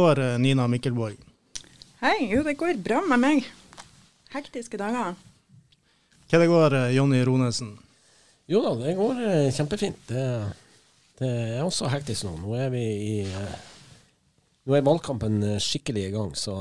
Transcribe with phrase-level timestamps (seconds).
[0.00, 1.16] Går, eh, Nina Mikkelborg?
[2.00, 3.44] Hei, jo det går bra med meg.
[4.32, 5.16] Hektiske dager.
[6.30, 7.74] Hva det går, eh, Jonny Ronesen?
[8.48, 10.00] Jo da, det går eh, kjempefint.
[10.08, 10.24] Det,
[11.20, 12.36] det er også hektisk nå.
[12.40, 13.14] Nå er vi i
[14.68, 16.54] Nå er valgkampen skikkelig i gang, så,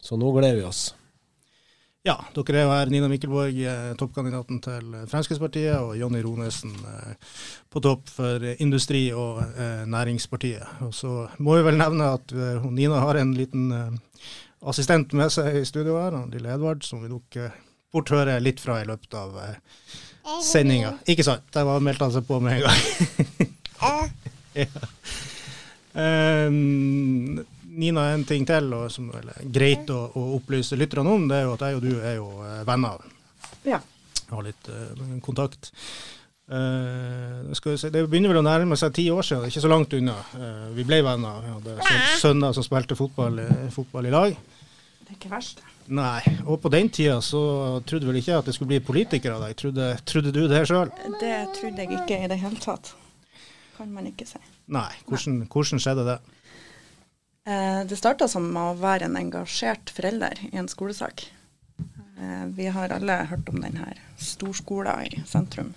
[0.00, 0.94] så nå gleder vi oss.
[2.06, 2.90] Ja, dere er jo her.
[2.92, 7.32] Nina Mikkelborg, eh, toppkandidaten til Fremskrittspartiet, og Jonny Ronesen eh,
[7.72, 10.84] på topp for eh, Industri- og eh, Næringspartiet.
[10.86, 14.22] Og så må vi vel nevne at eh, Nina har en liten eh,
[14.70, 17.58] assistent med seg i studio her, lille Edvard, som vi nok eh,
[17.90, 19.58] fort hører litt fra i løpet av eh,
[20.46, 21.00] sendinga.
[21.10, 21.50] Ikke sant?
[21.58, 23.50] Der var meldte han seg på med en gang.
[24.54, 24.66] ja.
[25.96, 27.38] Um,
[27.76, 31.46] Nina, en ting til og som er greit å, å opplyse lytterne om, det er
[31.46, 33.04] jo at jeg og du er jo eh, venner.
[33.66, 33.80] Ja.
[34.30, 35.70] Har litt uh, kontakt.
[36.50, 39.54] Uh, skal vi se, det begynner vel å nærme seg ti år siden, det er
[39.54, 40.16] ikke så langt unna.
[40.34, 41.40] Uh, vi ble venner.
[41.44, 43.42] Vi hadde sønner som spilte fotball,
[43.74, 44.36] fotball i lag.
[45.06, 45.62] Det er ikke verst.
[45.94, 47.40] Nei, og på den tida så
[47.86, 49.54] trodde vel ikke jeg at det skulle bli politiker av deg.
[49.60, 50.90] Trodde, trodde du det sjøl?
[51.20, 52.96] Det trodde jeg ikke i det hele tatt.
[53.76, 54.40] Kan man ikke si.
[54.72, 54.88] Nei.
[55.06, 56.16] Hvordan, hvordan skjedde det?
[57.46, 61.28] Eh, det starta som å være en engasjert forelder i en skolesak.
[62.18, 65.70] Eh, vi har alle hørt om denne storskolen i sentrum.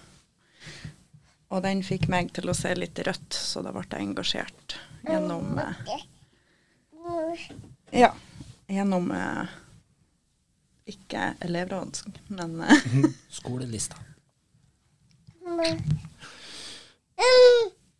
[1.53, 5.61] Og den fikk meg til å se litt rødt, så da ble jeg engasjert gjennom
[5.61, 5.85] eh,
[7.93, 8.11] Ja.
[8.69, 9.07] Gjennom
[10.89, 12.01] ikke elevråd,
[12.33, 12.63] men
[13.39, 13.97] Skolelista.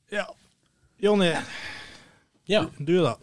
[0.10, 0.26] Ja.
[0.98, 1.42] Jonny, Ja.
[2.78, 3.16] Du da?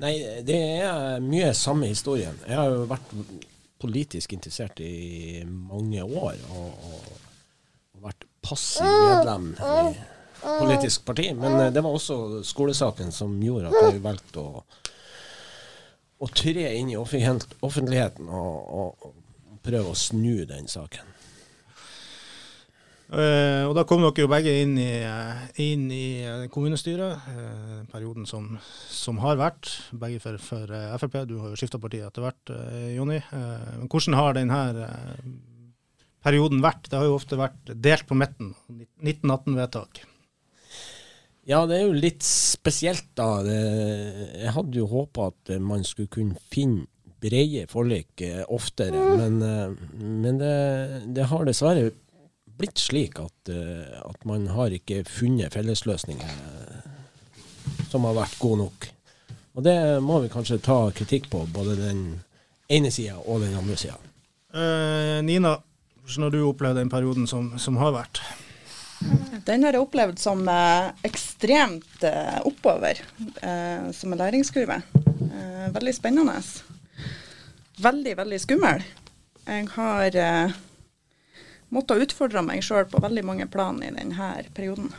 [0.00, 2.36] Nei, det er mye samme historien.
[2.44, 3.12] Jeg har jo vært
[3.80, 7.10] politisk interessert i mange år, og, og,
[7.96, 9.94] og vært passiv medlem i
[10.42, 11.30] politisk parti.
[11.36, 14.64] Men eh, det var også skolesaken som gjorde at jeg valgte å,
[16.20, 21.15] å tre inn i offentligheten og, og, og prøve å snu den saken.
[23.06, 27.28] Eh, og da kom dere jo begge inn i, eh, inn i eh, kommunestyret,
[27.92, 28.56] perioden som,
[28.90, 29.70] som har vært.
[29.94, 31.20] Begge for, for Frp.
[31.30, 32.54] Du har jo skifta parti etter hvert,
[32.96, 33.20] Jonny.
[33.30, 34.64] Men hvordan har denne
[36.26, 36.90] perioden vært?
[36.90, 38.52] Det har jo ofte vært delt på midten.
[38.98, 40.02] 1918-vedtak.
[41.46, 43.44] Ja, det er jo litt spesielt, da.
[43.46, 46.88] Jeg hadde jo håpa at man skulle kunne finne
[47.22, 48.20] brede forlik
[48.52, 49.38] oftere, men,
[49.96, 50.56] men det,
[51.16, 51.86] det har dessverre
[52.56, 56.86] blitt slik at, eh, at man har ikke funnet fellesløsninger eh,
[57.90, 58.88] som har vært gode nok.
[59.56, 62.02] Og det må vi kanskje ta kritikk på, både den
[62.72, 63.96] ene sida og den andre sida.
[64.56, 65.56] Eh, Nina,
[66.02, 68.20] hvordan har du opplevd den perioden som, som har vært?
[69.46, 73.00] Den har jeg opplevd som eh, ekstremt eh, oppover,
[73.42, 74.80] eh, som en læringskurve.
[75.26, 76.38] Eh, veldig spennende.
[77.84, 78.84] Veldig, veldig skummel.
[79.46, 80.56] Jeg har eh,
[81.74, 84.92] måttet utfordre meg sjøl på veldig mange plan i denne perioden.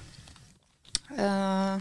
[1.18, 1.78] Uh,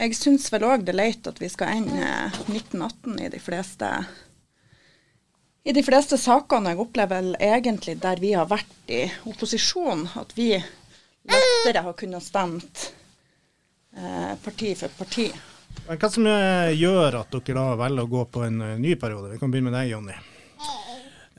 [0.00, 2.10] jeg syns vel òg det er leit at vi skal ende
[2.48, 3.88] 1918 i de fleste
[5.62, 10.32] i de fleste sakene jeg opplever vel egentlig der vi har vært i opposisjon, at
[10.36, 12.86] vi lettere har kunnet stemt
[13.96, 15.28] eh, parti for parti.
[15.90, 19.34] Hva som eh, gjør at dere da velger å gå på en eh, ny periode?
[19.34, 20.16] Vi kan begynne med deg, Jonny.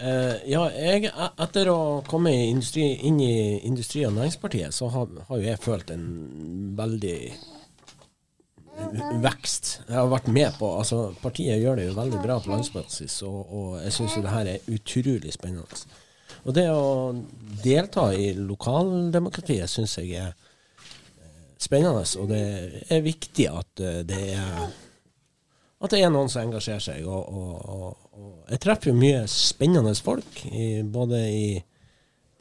[0.01, 5.09] Eh, ja, jeg, e- etter å komme industri, inn i Industri- og Næringspartiet, så har,
[5.27, 6.05] har jo jeg følt en
[6.77, 7.17] veldig
[9.21, 9.71] vekst.
[9.87, 13.41] Jeg har vært med på altså Partiet gjør det jo veldig bra på landsbasis, og,
[13.53, 15.81] og jeg syns det her er utrolig spennende.
[16.41, 17.13] Og det å
[17.61, 22.45] delta i lokaldemokratiet syns jeg er eh, spennende, og det
[22.89, 24.71] er viktig at eh, det er
[25.81, 27.05] at det er noen som engasjerer seg.
[27.09, 31.45] Og, og, og, jeg treffer jo mye spennende folk, i, både i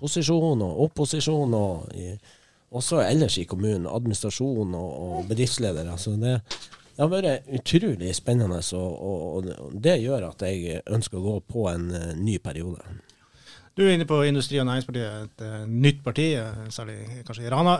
[0.00, 2.10] posisjon og opposisjon, og i,
[2.70, 3.88] også ellers i kommunen.
[3.90, 5.96] Administrasjon og, og bedriftsledere.
[5.98, 6.38] Så det,
[6.96, 11.36] det har vært utrolig spennende, og, og, og, det gjør at jeg ønsker å gå
[11.54, 12.82] på en uh, ny periode.
[13.80, 17.50] Du er inne på Industri- og Næringspartiet, et uh, nytt parti, uh, særlig kanskje i
[17.50, 17.78] Rana.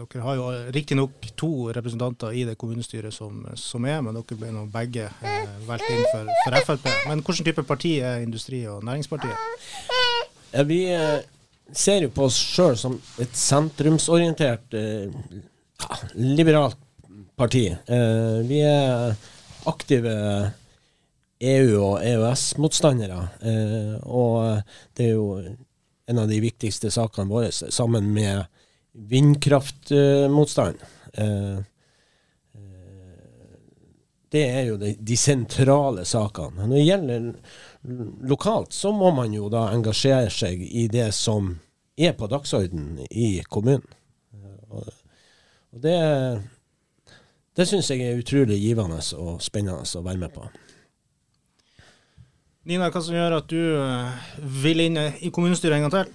[0.00, 4.52] dere har jo riktignok to representanter i det kommunestyret som, som er, men dere ble
[4.56, 5.10] nå begge
[5.68, 6.88] valgt inn for, for, Frp.
[7.10, 9.36] Men hvilken type parti er Industri- og Næringspartiet?
[10.54, 10.82] Ja, vi
[11.76, 14.72] ser jo på oss sjøl som et sentrumsorientert,
[16.16, 16.80] liberalt
[17.40, 17.66] parti.
[17.72, 19.14] Eh, vi er
[19.70, 20.14] aktive
[21.40, 23.20] EU- og EØS-motstandere.
[23.40, 24.62] Eh, og
[24.96, 25.40] det er jo
[26.10, 28.44] en av de viktigste sakene våre, sammen med
[28.92, 30.82] vindkraftmotstand.
[31.14, 31.58] Eh,
[34.30, 36.68] det er jo de, de, sentrale sakene.
[36.68, 37.30] Når det gjelder
[38.30, 41.56] lokalt, så må man jo da engasjere seg i det som
[41.98, 43.98] er på dagsordenen i kommunen.
[44.70, 44.86] Og
[45.82, 45.98] det
[47.58, 50.46] det syns jeg er utrolig givende og spennende å være med på.
[52.68, 54.16] Nina, hva som gjør at du uh,
[54.60, 56.10] vil inn i kommunestyret en gang til?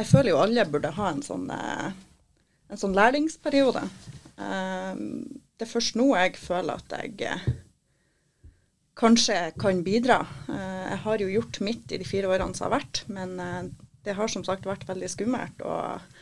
[0.00, 1.92] Jeg føler jo alle burde ha en sånn, uh,
[2.66, 3.84] en sånn læringsperiode.
[4.40, 4.98] Uh,
[5.54, 7.54] det er først nå jeg føler at jeg
[8.98, 10.18] kanskje kan bidra.
[10.50, 13.38] jeg har jo gjort mitt i de fire årene som har vært, men
[14.04, 15.62] det har som sagt vært veldig skummelt.
[15.64, 16.18] Og,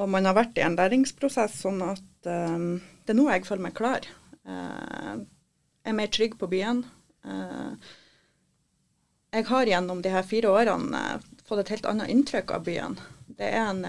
[0.00, 3.76] og man har vært i en læringsprosess sånn at det er nå jeg føler meg
[3.76, 4.08] klar.
[4.46, 6.84] Jeg er mer trygg på byen.
[7.20, 7.76] Uh,
[9.30, 12.98] jeg har gjennom de her fire årene uh, fått et helt annet inntrykk av byen.
[13.38, 13.82] Det er en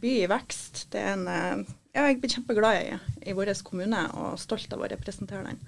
[0.00, 0.86] by i vekst.
[0.94, 2.96] Det er en Ja, jeg blir kjempeglad i,
[3.26, 5.58] i vår kommune og stolt av å representere den.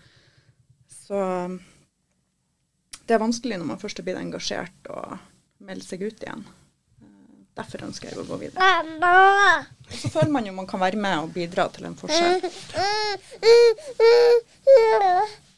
[0.86, 1.18] Så
[3.06, 5.16] det er vanskelig når man først er blitt engasjert og
[5.66, 6.44] melder seg ut igjen.
[7.58, 8.64] Derfor ønsker jeg å gå videre.
[9.90, 12.40] Og så føler man jo man kan være med og bidra til en forskjell.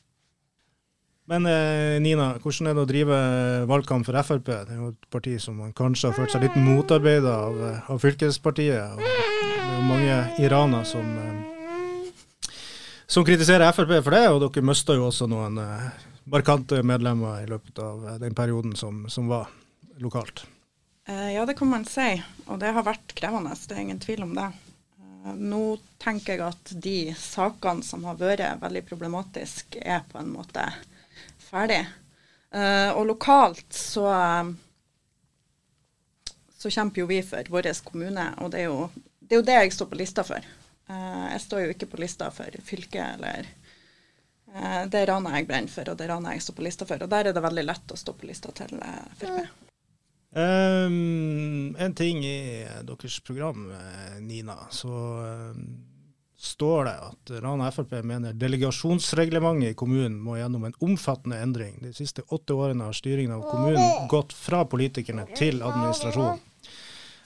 [1.30, 3.18] Men eh, Nina, hvordan er det å drive
[3.70, 4.50] valgkamp for Frp?
[4.50, 8.92] Det er jo et parti som kanskje har følt seg litt motarbeida av, av, fylkespartiet.
[8.92, 12.50] Og det er jo mange iraner som, eh,
[13.06, 15.88] som kritiserer Frp for det, og dere mista jo også noen eh,
[16.28, 19.48] markante medlemmer i løpet av den perioden som, som var
[20.04, 20.44] lokalt.
[21.08, 22.22] Eh, ja, det kan man si.
[22.46, 24.48] Og det har vært krevende, det er ingen tvil om det.
[25.00, 30.32] Eh, nå tenker jeg at de sakene som har vært veldig problematiske, er på en
[30.32, 30.68] måte
[31.46, 31.80] ferdig.
[32.54, 34.06] Uh, og lokalt så,
[36.58, 39.58] så kjemper jo vi for vår kommune, og det er, jo, det er jo det
[39.58, 40.52] jeg står på lista for.
[40.84, 43.46] Jeg står jo ikke på lista for fylket eller
[44.92, 47.00] Det er Rana jeg brenner for, og det Rana jeg står på lista for.
[47.00, 48.76] Og der er det veldig lett å stå på lista til
[49.16, 49.48] Frp.
[50.34, 53.68] Um, en ting i deres program,
[54.20, 55.64] Nina, så um,
[56.44, 61.78] står det at Rana Frp mener delegasjonsreglementet i kommunen må gjennom en omfattende endring.
[61.82, 66.42] De siste åtte årene har styringen av kommunen gått fra politikerne til administrasjonen.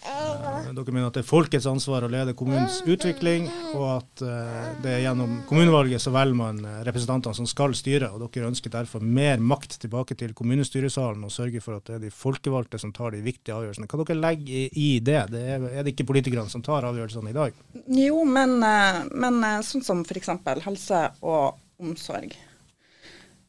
[0.08, 4.68] Uh, dere mener at det er folkets ansvar å lede kommunens utvikling, og at uh,
[4.80, 8.08] det er gjennom kommunevalget så velger man uh, representantene som skal styre.
[8.14, 12.04] og Dere ønsker derfor mer makt tilbake til kommunestyresalen og sørger for at det er
[12.06, 13.88] de folkevalgte som tar de viktige avgjørelsene.
[13.90, 15.22] Hva dere legger i, det?
[15.34, 17.58] det er, er, det ikke politikerne som tar avgjørelsene i dag?
[17.98, 20.32] Jo, men, men sånn som f.eks.
[20.64, 22.32] helse og omsorg.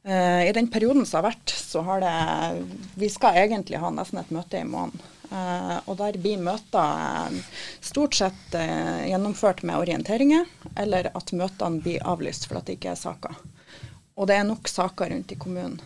[0.10, 2.14] I den perioden som har vært, så har det
[2.98, 8.17] Vi skal egentlig ha nesten et møte i måneden og der blir møter uh, stort
[8.17, 10.48] sett uh, gjennomført med orienteringer,
[10.79, 13.38] eller at møtene blir avlyst for at det ikke er saker.
[14.17, 15.79] Og det er nok saker rundt i kommunen.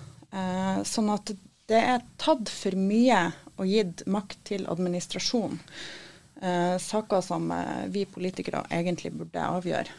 [0.90, 1.30] sånn at
[1.70, 3.28] det er tatt for mye
[3.62, 5.60] og gitt makt til administrasjon.
[6.82, 7.54] saker som
[7.94, 9.94] vi politikere egentlig burde avgjøre.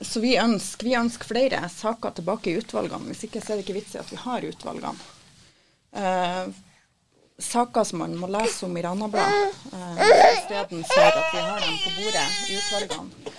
[0.00, 3.08] så vi ønsker, vi ønsker flere saker tilbake i utvalgene.
[3.08, 5.13] Hvis ikke så er det ikke vits i at vi har utvalgene
[5.94, 6.44] eh,
[7.38, 11.94] saker som man må lese om i Ranabladet, eh, istedenfor at vi har dem på
[11.98, 13.34] bordet i utvalgene.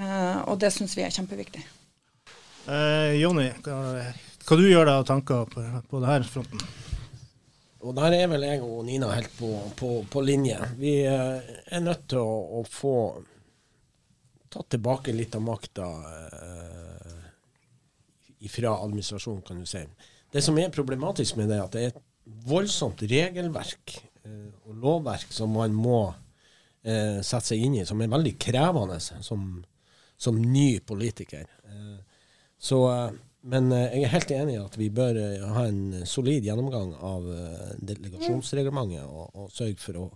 [0.00, 1.64] Eh, og det syns vi er kjempeviktig.
[2.70, 3.80] Eh, Jonny, hva,
[4.46, 6.62] hva du gjør deg av tanker på, på denne fronten?
[7.80, 10.58] Og Der er vel jeg og Nina helt på, på, på linje.
[10.76, 12.94] Vi eh, er nødt til å, å, få
[14.52, 15.86] tatt tilbake litt av makta
[16.26, 17.16] eh,
[18.52, 19.80] fra administrasjonen, kan du si.
[20.30, 22.02] Det som er problematisk med det, er at det er et
[22.46, 26.04] voldsomt regelverk eh, og lovverk som man må
[26.84, 29.48] eh, sette seg inn i, som er veldig krevende som,
[30.20, 31.48] som ny politiker.
[31.66, 31.98] Eh,
[32.60, 33.10] så, eh,
[33.50, 36.92] men eh, jeg er helt enig i at vi bør eh, ha en solid gjennomgang
[36.94, 37.26] av
[37.80, 40.06] delegasjonsreglementet og, og sørge for å,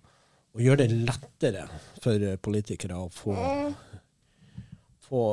[0.55, 1.67] å gjøre det lettere
[2.05, 3.35] for politikere å få,
[5.09, 5.25] få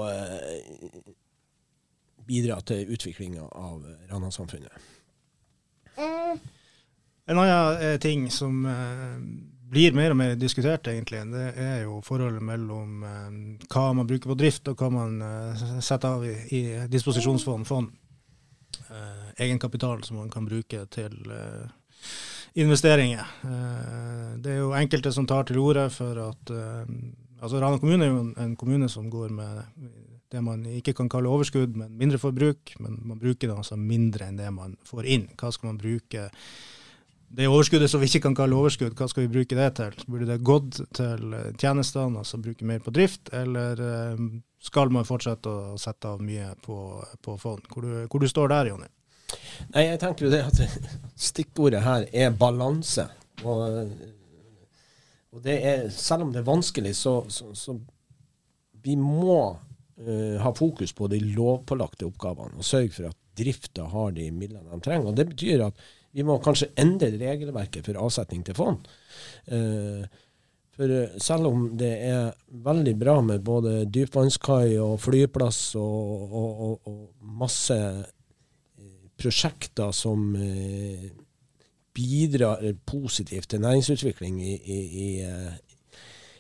[2.32, 4.90] bidra til utviklinga av Rana-samfunnet.
[7.32, 9.18] En annen eh, ting som eh,
[9.72, 14.32] blir mer og mer diskutert, egentlig, det er jo forholdet mellom eh, hva man bruker
[14.32, 15.22] på drift, og hva man
[15.84, 17.68] setter av i, disposisjonsfond.
[17.68, 17.92] fond.
[18.90, 21.16] Eh, egenkapital som man kan bruke til
[22.60, 23.28] investeringer.
[23.48, 26.56] Eh, det er jo enkelte som tar til orde for at
[27.42, 29.62] altså Rana kommune er jo en, en kommune som går med
[30.32, 32.76] det man ikke kan kalle overskudd, men mindre forbruk.
[32.80, 35.28] Men man bruker det altså mindre enn det man får inn.
[35.40, 36.30] Hva skal man bruke
[37.32, 39.94] det overskuddet som vi ikke kan kalle overskudd, hva skal vi bruke det til?
[40.12, 44.26] Burde det gått til eh, tjenestene, altså bruke mer på drift, eller eh,
[44.60, 46.76] skal man fortsette å sette av mye på,
[47.24, 47.64] på fond?
[47.72, 48.90] Hvor du, hvor du står der, Jonny?
[49.72, 50.60] Nei, jeg tenker jo det at
[51.30, 53.08] stikkordet her er balanse.
[53.48, 53.64] Og,
[55.32, 57.80] og det er, selv om det er vanskelig, så, så, så
[58.84, 59.40] vi må
[60.08, 64.70] uh, ha fokus på de lovpålagte oppgavene og sørge for at drifta har de midlene
[64.70, 65.12] de trenger.
[65.12, 68.90] Og Det betyr at vi må kanskje endre regelverket for avsetning til fond.
[69.52, 70.04] Uh,
[70.72, 70.92] for
[71.22, 72.32] selv om det er
[72.64, 77.76] veldig bra med både dypvannskai og flyplass og, og, og, og masse
[79.22, 81.12] prosjekter som eh,
[81.94, 85.10] bidrar positivt til næringsutvikling i, i, i,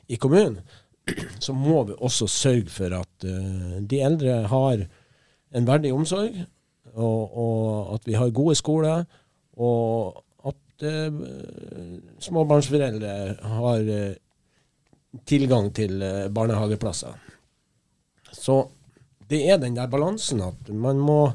[0.07, 0.59] i, kommunen,
[1.45, 4.83] så må vi også sørge for at uh, de eldre har
[5.51, 6.35] en verdig omsorg,
[6.93, 9.05] og, og at vi har gode skoler,
[9.59, 11.21] og at uh,
[12.19, 13.15] småbarnsforeldre
[13.57, 14.19] har uh,
[15.27, 15.99] tilgang til
[16.31, 17.17] barnehageplasser.
[18.31, 18.63] Så
[19.31, 21.33] det er den der balansen at man må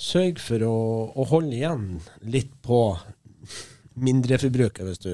[0.00, 0.76] sørge for å,
[1.12, 1.86] å, holde igjen
[2.32, 2.80] litt på
[4.00, 5.12] mindreforbruket, hvis du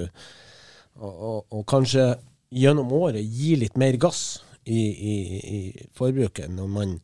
[0.97, 2.07] og, og, og, kanskje
[2.50, 5.15] gjennom året gi litt mer gass i, i,
[5.57, 6.97] i forbruket man,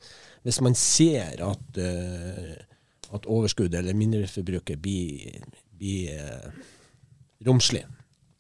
[0.43, 2.53] hvis man ser at, uh,
[3.15, 5.43] at overskuddet eller mindreforbruket blir,
[5.79, 6.63] blir uh,
[7.47, 7.85] romslig.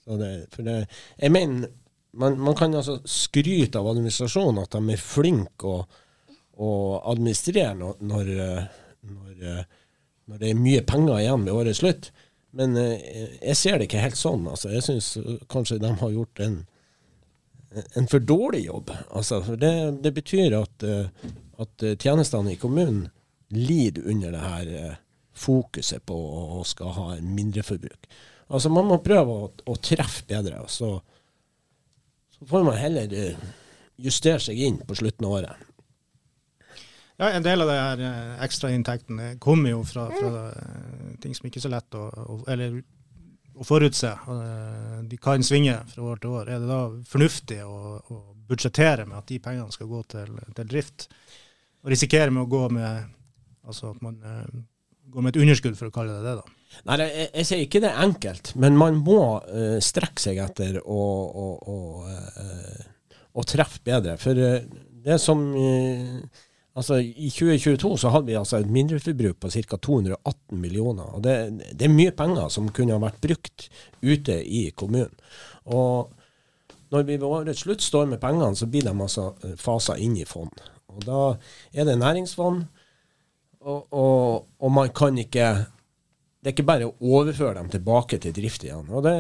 [0.02, 0.80] Det, for det,
[1.18, 1.70] jeg mener
[2.18, 5.84] man, man, kan altså skryte av administrasjonen at de er flinke å,
[6.62, 8.32] og administrere når, når
[9.02, 9.64] når,
[10.26, 12.10] når, det er mye penger igjen ved årets slutt.
[12.56, 14.46] Men eh, jeg ser det ikke helt sånn.
[14.50, 15.14] Altså, jeg syns
[15.52, 16.58] kanskje de har gjort en,
[17.98, 18.90] en for dårlig jobb.
[19.10, 19.72] Altså, for det,
[20.04, 20.84] det betyr at,
[21.62, 23.06] at, tjenestene i kommunen
[23.52, 24.72] lider under det her
[25.32, 28.08] fokuset på å skal ha mindreforbruk.
[28.52, 30.60] Altså, man må prøve å, å treffe bedre.
[30.60, 30.94] og så,
[32.36, 33.12] så får man heller
[33.96, 35.68] justere seg inn på slutten av året.
[37.16, 41.46] Ja, En del av det her eh, ekstrainntektene kommer jo fra, fra, eh, ting som
[41.46, 42.80] ikke er så lett å, å, eller,
[43.62, 44.10] å forutse.
[44.34, 46.50] Eh, de kan svinge fra år til år.
[46.50, 50.68] Er det da fornuftig å, å budsjettere med at de pengene skal gå til, til,
[50.68, 51.08] drift,
[51.82, 53.08] og risikere med å gå med
[53.62, 54.18] altså man
[55.12, 56.36] går med et underskudd, for å kalle det det?
[56.40, 56.78] da?
[56.88, 60.78] Nei, jeg, jeg sier ikke det er enkelt, men man må uh, strekke seg etter
[60.80, 61.02] å,
[61.42, 61.76] å, å,
[62.08, 64.16] uh, å treffe bedre.
[64.22, 64.62] For uh,
[65.04, 65.44] det som
[66.72, 69.76] Altså, I 2022 så hadde vi altså et mindreforbruk på ca.
[69.76, 71.04] 218 millioner.
[71.04, 71.34] og det,
[71.72, 73.68] det, er mye penger som kunne ha vært brukt
[74.00, 75.12] ute i kommunen.
[75.64, 76.12] Og
[76.92, 80.16] når vi ved årets slutt står med pengene, så blir de altså eh, fasa inn
[80.16, 80.64] i fond.
[80.92, 81.20] Og Da
[81.72, 82.64] er det næringsfond,
[83.60, 85.52] og, og, og man kan ikke
[86.42, 88.88] det er ikke bare å overføre dem tilbake til drift igjen.
[88.90, 89.14] Og det,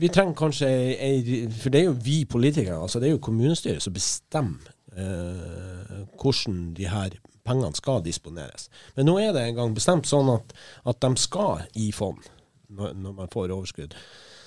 [0.00, 3.84] vi trenger kanskje ei, For det er jo vi politikere, altså det er jo kommunestyret
[3.84, 8.68] som bestemmer eh, hvordan de her pengene skal disponeres.
[8.96, 10.54] Men nå er det en gang bestemt sånn at,
[10.88, 12.22] at de skal i fond
[12.68, 13.94] når, når, man får overskudd.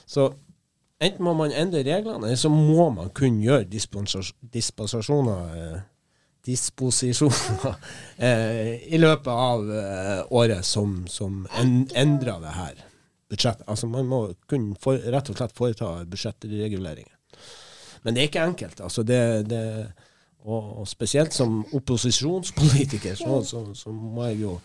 [0.10, 0.32] Så
[1.00, 5.80] enten må man endre reglene, eller så må man kunne gjøre dispensasjoner eh,
[6.46, 7.76] disposisjoner
[8.28, 12.84] eh, i løpet av eh, året som, som en, endrer det her
[13.30, 13.68] budsjettet.
[13.68, 17.16] Altså Man må kunne for, rett og slett foreta budsjettreguleringer.
[18.04, 18.80] Men det er ikke enkelt.
[18.82, 19.64] altså det, det
[20.46, 24.60] og, og spesielt som opposisjonspolitiker, så, så, så, må jeg jo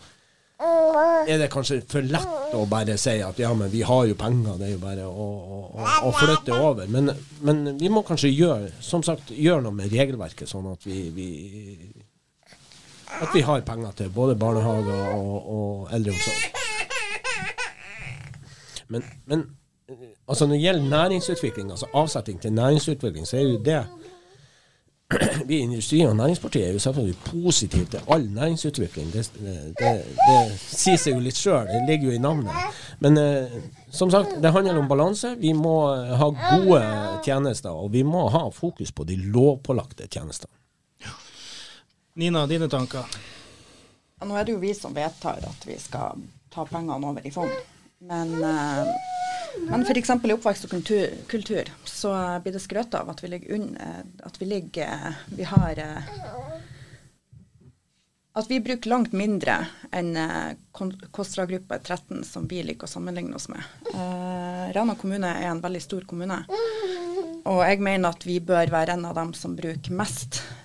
[1.27, 4.55] Er det kanskje for lett å bare si at ja, men vi har jo penger,
[4.59, 5.25] det er jo bare å,
[5.57, 6.87] å, å flytte over.
[6.87, 7.11] Men,
[7.43, 11.27] men, vi må kanskje gjøre som sagt, gjøre noe med regelverket, sånn at vi, vi
[13.19, 16.63] at vi har penger til både barnehage og, og eldreomsorg.
[18.87, 19.43] Men, men
[20.27, 23.83] altså når det gjelder næringsutvikling, altså avsetting til næringsutvikling, så er jo det
[25.45, 29.13] vi i Industri- og Næringspartiet er jo selvfølgelig positive til all næringsutvikling.
[29.13, 29.91] Det, det, det,
[30.27, 32.81] det sier seg jo litt sjøl, det ligger jo i navnet.
[32.99, 33.59] Men eh,
[33.89, 35.35] som sagt, det handler om balanse.
[35.39, 36.81] Vi må eh, ha gode
[37.25, 40.53] tjenester, og vi må ha fokus på de lovpålagte tjenestene.
[42.15, 43.05] Nina, dine tanker?
[44.19, 46.21] Ja, nå er det jo vi som vedtar at vi skal
[46.53, 47.51] ta pengene over i fond.
[48.07, 48.87] Men, eh,
[49.69, 50.09] men f.eks.
[50.09, 54.41] i oppvekst og kultur, kultur, så blir det skrøt av at vi ligger under At
[54.41, 56.15] vi ligger Vi har eh,
[58.35, 59.53] at vi bruker langt mindre
[59.95, 63.63] enn eh, KOSTRA-gruppe 13, som vi liker å sammenligne oss med.
[63.93, 66.41] Eh, Rana kommune er en veldig stor kommune,
[67.47, 70.64] og jeg mener at vi bør være en av dem som bruker mest eh,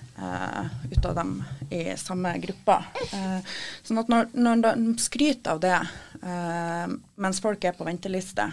[0.90, 2.84] ut av dem i samme gruppa.
[3.12, 8.48] Eh, sånn at når, når de skryter av det eh, mens folk er på venteliste,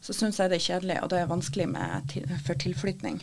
[0.00, 1.68] så syns jeg det er kjedelig, og det er vanskelig
[2.12, 3.20] til, for tilflytning.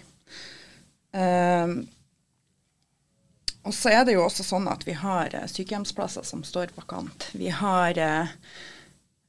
[3.67, 7.29] Og så er det jo også sånn at vi har sykehjemsplasser som står vakant.
[7.33, 7.97] Vi har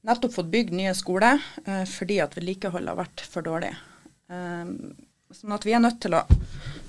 [0.05, 1.41] nettopp fått bygd nye skoler
[1.89, 3.73] fordi at vedlikeholdet har vært for dårlig.
[4.29, 6.27] sånn at vi er nødt til å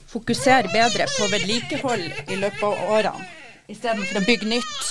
[0.09, 3.29] fokusere bedre på vedlikehold i løpet av årene,
[3.69, 4.81] istedenfor å bygge nytt.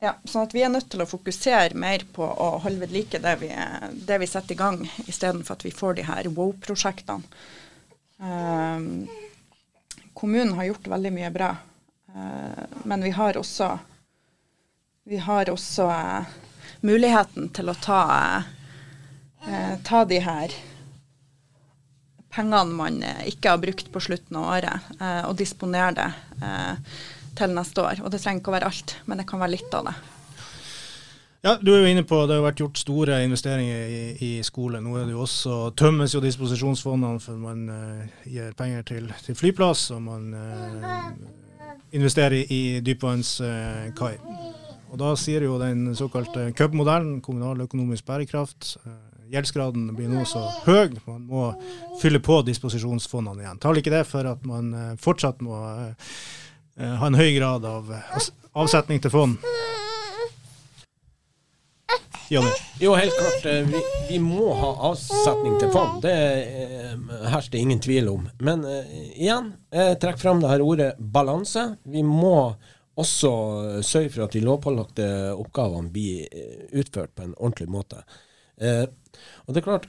[0.00, 3.18] Ja, sånn at Vi er nødt til å fokusere mer på å holde ved like
[3.20, 3.50] det vi,
[3.92, 7.28] det vi setter i gang, istedenfor at vi får de her wow-prosjektene.
[8.20, 9.08] Um,
[10.16, 11.50] kommunen har gjort veldig mye bra,
[12.16, 13.68] uh, men vi har også,
[15.08, 16.32] vi har også uh,
[16.80, 18.02] muligheten til å ta,
[19.44, 20.56] uh, ta de her
[22.30, 24.90] pengene man ikke har brukt på slutten av året,
[25.26, 26.08] og disponere det
[27.38, 28.00] til neste år.
[28.04, 29.96] Og det trenger ikke å være alt, men det kan være litt av det.
[31.40, 34.82] Ja, Du er jo inne på det har vært gjort store investeringer i, i skole.
[34.84, 39.38] Nå er det jo også, tømmes jo disposisjonsfondene for man uh, gir penger til, til,
[39.38, 41.06] flyplass, og man uh,
[41.96, 44.12] investerer i dypvannskai.
[44.20, 48.74] Uh, og Da sier jo den såkalte CUB-modellen, kommunal økonomisk bærekraft,
[49.30, 51.46] gjeldsgraden blir nå så høy, man må
[52.02, 53.62] fylle på disposisjonsfondene igjen.
[53.62, 55.58] Taler ikke det for at man fortsatt må
[56.80, 57.90] ha en høy grad av
[58.56, 59.50] avsetning til fond?
[62.30, 62.50] Jonny?
[62.78, 63.46] Jo, helt klart.
[63.46, 65.98] Eh, vi, vi, må ha avsetning til fond.
[66.04, 68.28] Det hersker hersker ingen tvil om.
[68.38, 68.62] Men
[69.18, 71.64] igjen, jeg trekker fram det her ordet balanse.
[71.82, 72.52] Vi må
[73.00, 73.32] også
[73.82, 76.30] sørge for at de lovpålagte oppgavene blir
[76.70, 78.04] utført på en ordentlig måte.
[78.60, 78.86] Uh,
[79.46, 79.88] og det er klart,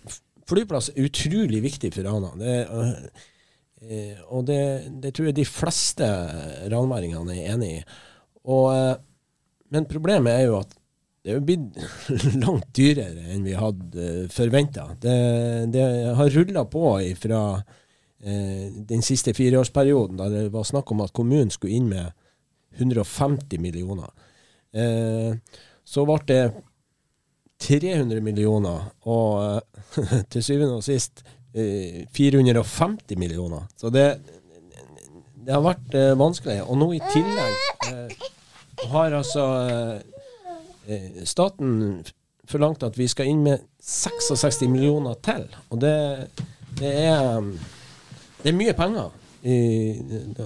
[0.49, 2.31] flyplass er utrolig viktig for Rana.
[2.39, 2.55] Det,
[3.85, 4.61] eh, og det,
[5.03, 6.07] det, tror jeg de fleste
[6.71, 7.81] ranværingene er enig i.
[8.51, 8.97] Og,
[9.71, 10.73] men problemet er jo at
[11.21, 11.77] det er blitt
[12.43, 14.87] langt dyrere enn vi hadde eh, forventa.
[15.01, 15.17] Det,
[15.73, 15.85] det,
[16.17, 21.53] har rulla på fra uh, den siste fireårsperioden, da det var snakk om at kommunen
[21.53, 22.09] skulle inn med
[22.81, 24.09] 150 millioner.
[24.73, 25.37] Uh,
[25.85, 26.43] så ble det
[27.61, 29.61] 300 millioner, og
[29.97, 33.65] uh, til syvende og sist 450 millioner.
[33.75, 34.05] Så det,
[35.35, 36.61] det har vært vanskelig.
[36.63, 38.13] Og nå i tillegg
[38.93, 39.43] har altså
[40.87, 42.03] Eh, staten
[42.47, 45.45] forlangt at vi skal inn med 66 millioner til.
[45.69, 45.95] Og det,
[46.79, 47.41] det, er,
[48.41, 49.11] det er mye penger.
[49.41, 49.57] I,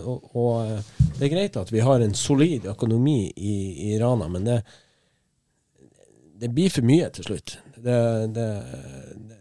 [0.05, 3.55] og, og, eh, det er greit at vi har en solid økonomi i,
[3.91, 4.59] i Rana, men det,
[6.45, 7.57] det, blir for mye til slutt.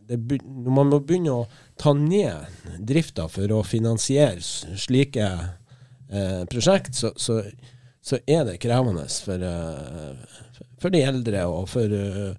[0.09, 1.47] man må begynne å
[1.81, 5.29] ta ned drifta for å finansiere slike
[6.11, 7.43] eh, prosjekt, så, så,
[8.05, 12.35] så, er det krevende for, uh, for de eldre og for uh,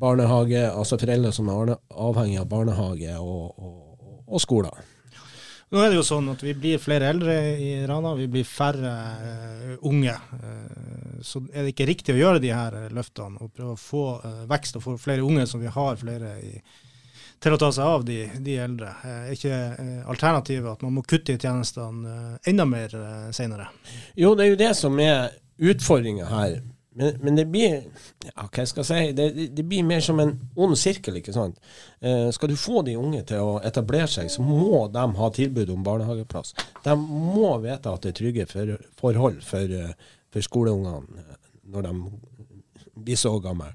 [0.00, 4.93] barnehage, altså foreldre som er avhengig av barnehage og, og, og skoler.
[5.72, 8.92] Nå er det jo sånn at vi blir flere eldre i Rana, vi blir færre
[9.18, 10.14] uh, unge.
[10.14, 14.04] Uh, så er det ikke riktig å gjøre de her løftene og prøve å få
[14.20, 16.52] uh, vekst og få flere unge, som vi har flere i,
[17.42, 18.92] til å ta seg av de, de eldre.
[19.08, 19.56] Er ikke
[20.12, 22.94] alternativet at man må kutte i tjenestene enda mer
[23.36, 23.66] senere?
[24.16, 26.60] Jo, det er jo det som er utfordringa her.
[26.96, 27.72] Men, men, det blir
[28.22, 31.16] ja, hva jeg si, det, det, blir mer som en ond sirkel.
[31.18, 31.58] ikke sant?
[31.98, 35.72] Eh, skal du få de unge til å etablere seg, så må de ha tilbud
[35.74, 36.54] om barnehageplass.
[36.84, 39.74] De må vite at det er trygge for, forhold for,
[40.30, 41.26] for skoleungene
[41.74, 41.94] når de
[42.94, 43.72] blir så gamle.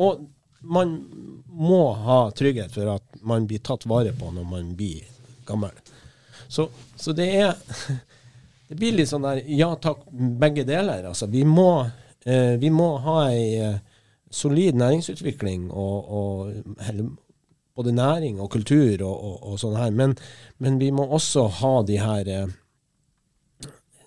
[0.00, 0.24] Og
[0.66, 0.96] man
[1.46, 5.04] må ha trygghet for at man blir tatt vare på når man blir
[5.46, 5.76] gammel.
[6.48, 7.54] Så, så det er
[8.66, 11.04] Det blir litt sånn der ja takk, begge deler.
[11.06, 11.84] Altså, vi må
[12.26, 13.76] vi må ha ei
[14.34, 16.52] solid næringsutvikling og, og
[17.76, 19.92] både næring og kultur og, og, og sånn her.
[19.92, 20.16] Men,
[20.62, 22.56] men, vi må også ha de her eh,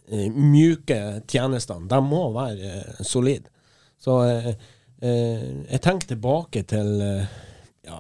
[0.10, 1.90] eh mjuke tjenestene.
[1.90, 3.52] De må være eh, solide.
[4.02, 4.52] Så eh,
[5.02, 6.90] eh jeg tenker tilbake til
[7.86, 8.00] ja,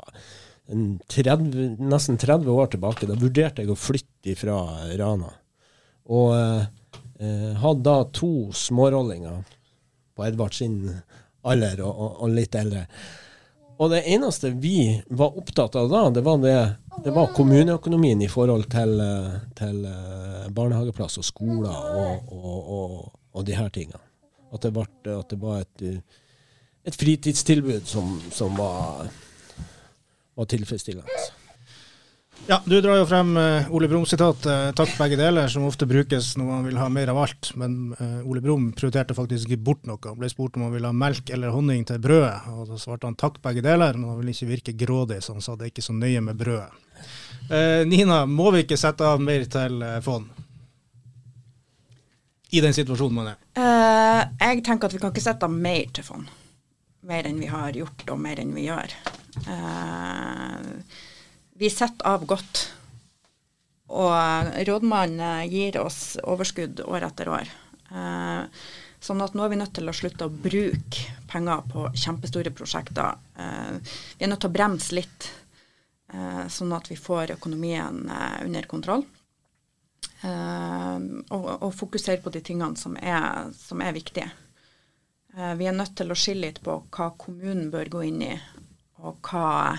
[0.69, 3.08] 30, nesten 30 år tilbake.
[3.10, 4.60] Da vurderte jeg å flytte fra
[4.97, 5.32] Rana.
[6.10, 6.34] Og
[7.60, 9.41] hadde da to smårollinger
[10.19, 10.82] på Edvard sin
[11.47, 12.84] alder og, og, og litt eldre.
[13.79, 16.55] Og det eneste vi var opptatt av da, det var, det,
[17.05, 18.99] det var kommuneøkonomien i forhold til,
[19.55, 22.97] til eh, barnehageplass og skoler og, og,
[23.32, 24.03] og, de her tingene.
[24.51, 24.84] At det, ble,
[25.15, 25.86] at det var et,
[26.84, 29.08] et fritidstilbud som, som var,
[30.36, 31.38] var tilfredsstillende.
[32.47, 36.32] Ja, Du drar jo frem uh, Ole Brumm-sitat uh, 'takk begge deler', som ofte brukes
[36.38, 37.52] når man vil ha mer av alt.
[37.60, 40.02] Men uh, Ole Brumm prioriterte faktisk ikke bort noe.
[40.06, 43.10] Han ble spurt om han ville ha melk eller honning til brødet, og da svarte
[43.10, 45.86] han 'takk begge deler', men han ville ikke virke grådig, så han sa det ikke
[45.86, 46.69] så nøye med brødet.
[47.89, 50.28] Nina, må vi ikke sette av mer til fond?
[52.52, 53.38] I den situasjonen man er.
[54.41, 56.28] jeg tenker at vi kan ikke sette av mer til fond.
[57.10, 58.93] Mer enn vi har gjort, og mer enn vi gjør.
[59.47, 60.82] Uh,
[61.60, 62.65] vi setter av godt.
[63.89, 67.50] Og rådmannen gir oss overskudd år etter år.
[67.89, 68.63] Eh,
[69.02, 73.17] sånn at nå er vi nødt til å slutte å bruke penger på kjempestore prosjekter.
[73.36, 75.32] Eh, vi er nødt til å bremse litt,
[76.13, 79.04] eh, sånn at vi får økonomien eh, under kontroll.
[80.22, 80.98] Eh,
[81.32, 84.30] og, og, fokusere på de tingene som er, som er viktige.
[85.36, 88.34] Eh, vi er nødt til å skille litt på hva kommunen bør gå inn i,
[89.02, 89.78] og hva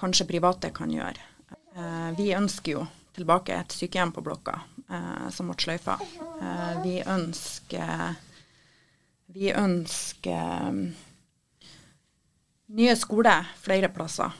[0.00, 1.28] kanskje private kan gjøre.
[1.76, 4.56] Eh, vi ønsker jo tilbake et sykehjem på blokka
[4.88, 5.98] eh, som ble sløyfa.
[6.40, 8.18] Eh, vi ønsker
[9.30, 10.72] Vi ønsker
[12.74, 14.30] nye skoler flere plasser.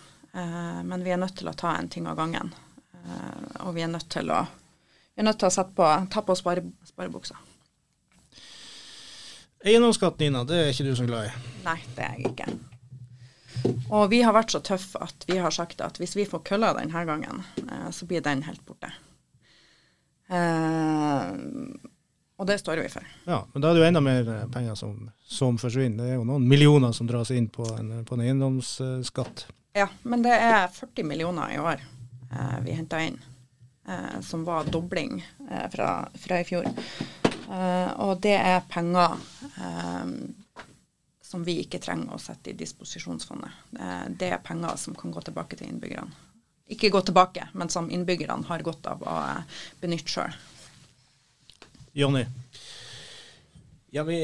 [0.85, 2.53] men vi er nødt til å ta en ting av gangen.
[3.61, 4.47] og vi er nødt til å,
[5.15, 7.35] vi er nødt til å på, ta på spare, sparebuksa.
[9.65, 11.31] Eiendomsskatt, Nina, det er ikke du så glad i?
[11.65, 12.70] Nei, det er jeg ikke.
[13.91, 16.75] Og vi har vært så tøffe at vi har sagt at hvis vi får kølla
[16.79, 18.93] denne gangen, eh, så blir den helt borte.
[20.31, 21.33] Eh,
[22.41, 23.07] og det står vi for.
[23.27, 26.05] Ja, Men da er det jo enda mer eh, penger som, som forsvinner.
[26.05, 29.47] Det er jo noen millioner som dras inn på en, på en eiendomsskatt.
[29.77, 31.83] Ja, men det er 40 millioner i år
[32.33, 33.19] eh, vi henta inn.
[33.89, 35.21] Eh, som var dobling
[35.51, 36.67] eh, fra, fra, i fjor.
[37.97, 39.17] og det er penger
[41.31, 43.71] som vi ikke trenger å sette i disposisjonsfondet.
[44.19, 46.27] Det er penger som kan gå tilbake til innbyggerne.
[46.71, 50.37] Ikke gå tilbake, men som innbyggerne har godt av å eh, benytte sjøl.
[51.99, 52.23] Jonny?
[53.91, 54.19] Ja, vi,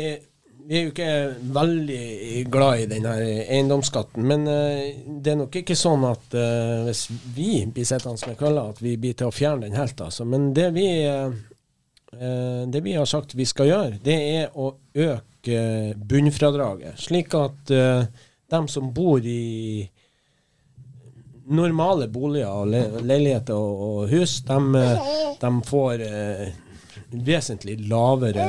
[0.63, 1.09] vi, er jo ikke
[1.57, 4.23] veldig glad i denne eiendomsskatten.
[4.31, 4.87] Men uh,
[5.25, 8.95] det er nok ikke sånn at uh, hvis vi blir sittende med kølla, at vi
[8.95, 9.99] blir til å fjerne den helt.
[10.07, 10.23] Altså.
[10.23, 10.87] Men det vi,
[12.15, 15.36] det vi har sagt vi skal gjøre, det er å øke
[15.97, 18.05] bunnfradraget, slik at uh,
[18.51, 19.87] dem som bor i
[21.47, 24.85] normale boliger og le leiligheter og, og hus, de,
[25.41, 26.47] de får uh,
[27.27, 28.47] vesentlig lavere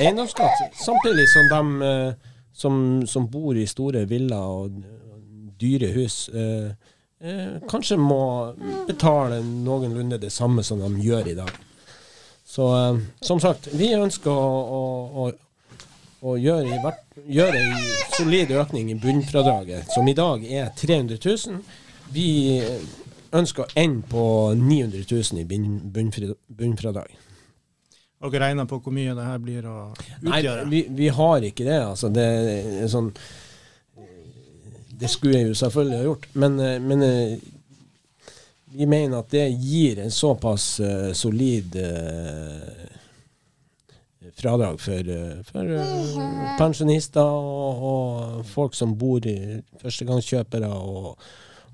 [0.00, 0.76] eiendomsskatt.
[0.76, 4.80] Samtidig som de uh, som, som, bor i store villaer og
[5.60, 6.26] dyre hus,
[7.68, 8.22] kanskje må
[8.88, 11.52] betale noenlunde det samme som de gjør i dag.
[12.44, 12.66] Så
[13.22, 14.50] som sagt, vi ønsker å,
[15.22, 15.26] å,
[16.20, 16.78] og gjør, i,
[17.32, 17.76] gjør en
[18.16, 21.60] solid økning i bunnfradraget, som i dag er 300 000.
[22.12, 22.28] Vi
[23.36, 24.24] ønsker å ende på
[24.58, 25.60] 900 000 i
[26.60, 27.14] bunnfradrag.
[28.20, 30.64] Har dere regna på hvor mye det her blir å utgjøre?
[30.66, 31.78] Nei, vi, vi har ikke det.
[31.86, 32.26] Altså, det
[32.82, 33.08] er sånn
[35.00, 37.04] Det skulle jeg jo selvfølgelig ha gjort, men, men
[38.76, 42.99] vi mener at det gir en såpass uh, solid uh,
[44.40, 51.14] fradrag for, eh, for uh, pensjonister og, og, folk som bor i førstegangskjøpere og,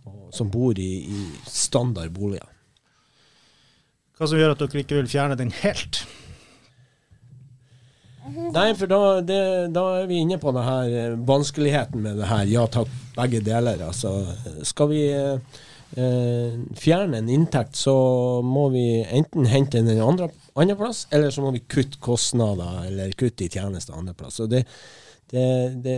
[0.07, 2.53] og som bor i, i standardboliger.
[4.17, 6.05] Hva som gjør at dere ikke vil fjerne den helt?
[8.27, 9.43] Nei, for da, det,
[9.75, 12.49] da, er vi inne på det her eh, vanskeligheten med det her.
[12.51, 13.83] Ja takk, begge deler.
[13.87, 14.13] Altså,
[14.67, 17.95] skal vi eh, fjerne en inntekt, så
[18.43, 20.31] må vi enten hente den andre
[20.63, 24.41] andreplass, eller så må vi kutte kostnader eller kutte i tjenester andreplass.
[24.41, 24.65] Så det,
[25.31, 25.47] det,
[25.85, 25.97] det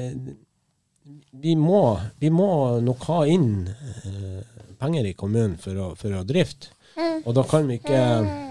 [1.30, 2.50] vi, må, vi, må,
[2.84, 4.42] nok ha inn eh,
[4.78, 6.74] penger i kommunen for å, for å drifte.
[6.98, 8.48] Og da kan vi ikke eh,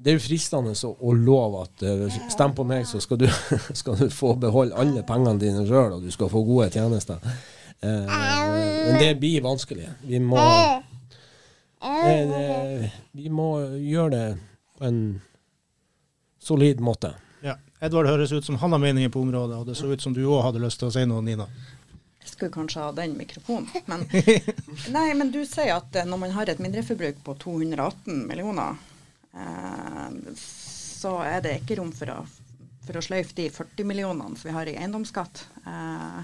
[0.00, 3.26] det er jo fristende å, love at uh, stem på meg, så skal du,
[3.80, 7.20] skal du få beholde alle pengene dine sjøl, og du skal få gode tjenester.
[7.84, 9.90] Uh, men det blir vanskelig.
[10.08, 10.40] Vi må,
[11.80, 14.24] det, det, vi må gjøre det
[14.78, 15.00] på en
[16.40, 17.14] solid måte.
[17.44, 17.56] Ja.
[17.80, 20.22] Edvard høres ut som han har meninger på området, og det så ut som du
[20.26, 21.46] òg hadde lyst til å si noe, Nina.
[22.20, 23.68] Jeg skulle kanskje ha den mikrofonen.
[23.88, 24.04] Men,
[24.96, 28.76] nei, men du sier at eh, når man har et mindreforbruk på 218 millioner,
[29.32, 32.18] eh, så er det ikke rom for å,
[32.84, 35.46] for å sløyfe de 40 millionene som vi har i eiendomsskatt.
[35.64, 36.20] Eh,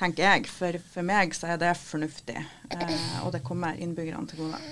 [0.00, 0.48] tenker jeg.
[0.50, 2.38] For, for meg så er det fornuftig,
[2.74, 4.62] eh, og det kommer innbyggerne til gode.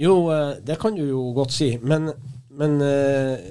[0.00, 2.12] Jo, eh, det kan du jo godt si, men,
[2.54, 3.48] men eh,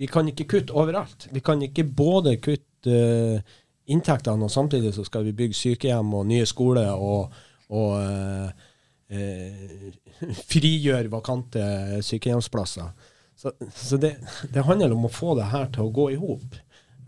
[0.00, 1.28] vi kan ikke kutte overalt.
[1.32, 3.58] Vi kan ikke både kutte eh,
[3.90, 7.34] inntektene, og samtidig så skal vi bygge sykehjem og nye skoler og,
[7.68, 8.66] og eh,
[9.12, 9.88] eh,
[10.52, 11.64] frigjøre vakante
[12.06, 12.92] sykehjemsplasser.
[13.40, 14.14] Så, så det,
[14.52, 16.58] det, handler om å få det her til å gå i hop.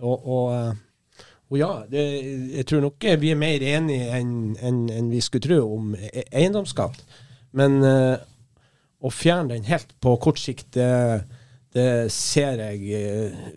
[0.01, 0.79] Og, og,
[1.53, 2.03] og, ja, det,
[2.57, 6.23] jeg tror nok vi er mer enige enn en, en vi skulle tro om e,
[6.33, 7.03] eiendomsskatt.
[7.53, 8.17] Men uh,
[9.05, 11.27] å fjerne den helt på kort sikt, det,
[11.77, 13.53] det ser jeg uh,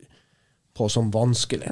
[0.75, 1.71] på som vanskelig.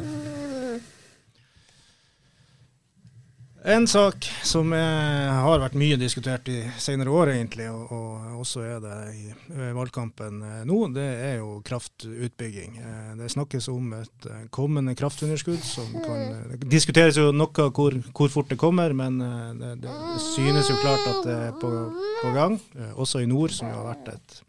[3.65, 8.65] En sak som er, har vært mye diskutert i senere år, egentlig, og, og også
[8.67, 12.75] er det i eh, valgkampen eh, nå, det er jo kraftutbygging.
[12.81, 18.35] Eh, det snakkes om et kommende kraftunderskudd som kan Det diskuteres jo noe hvor, hvor
[18.35, 19.23] fort det kommer, men
[19.55, 19.95] det, det,
[20.33, 21.71] synes jo klart at det er på,
[22.19, 22.59] på, gang.
[22.99, 24.41] Også i nord, som jo har vært et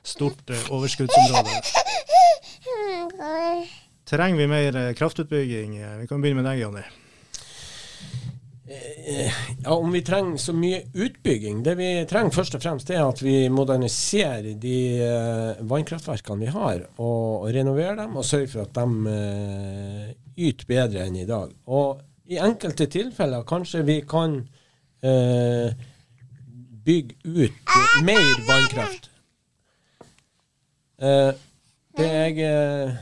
[0.00, 1.60] stort overskuddsområde.
[4.08, 5.82] Trenger vi mer kraftutbygging?
[6.00, 6.88] Vi kan begynne med deg, Jonny.
[8.68, 13.04] Eh, ja, Om vi trenger så mye utbygging Det vi trenger først og fremst, er
[13.04, 18.64] at vi moderniserer de uh, vannkraftverkene vi har, og, og renoverer dem og sørger for
[18.64, 21.52] at de uh, yter bedre enn i dag.
[21.70, 25.70] Og i enkelte tilfeller kanskje vi kan uh,
[26.86, 29.12] bygge ut mer vannkraft.
[31.96, 32.96] det jeg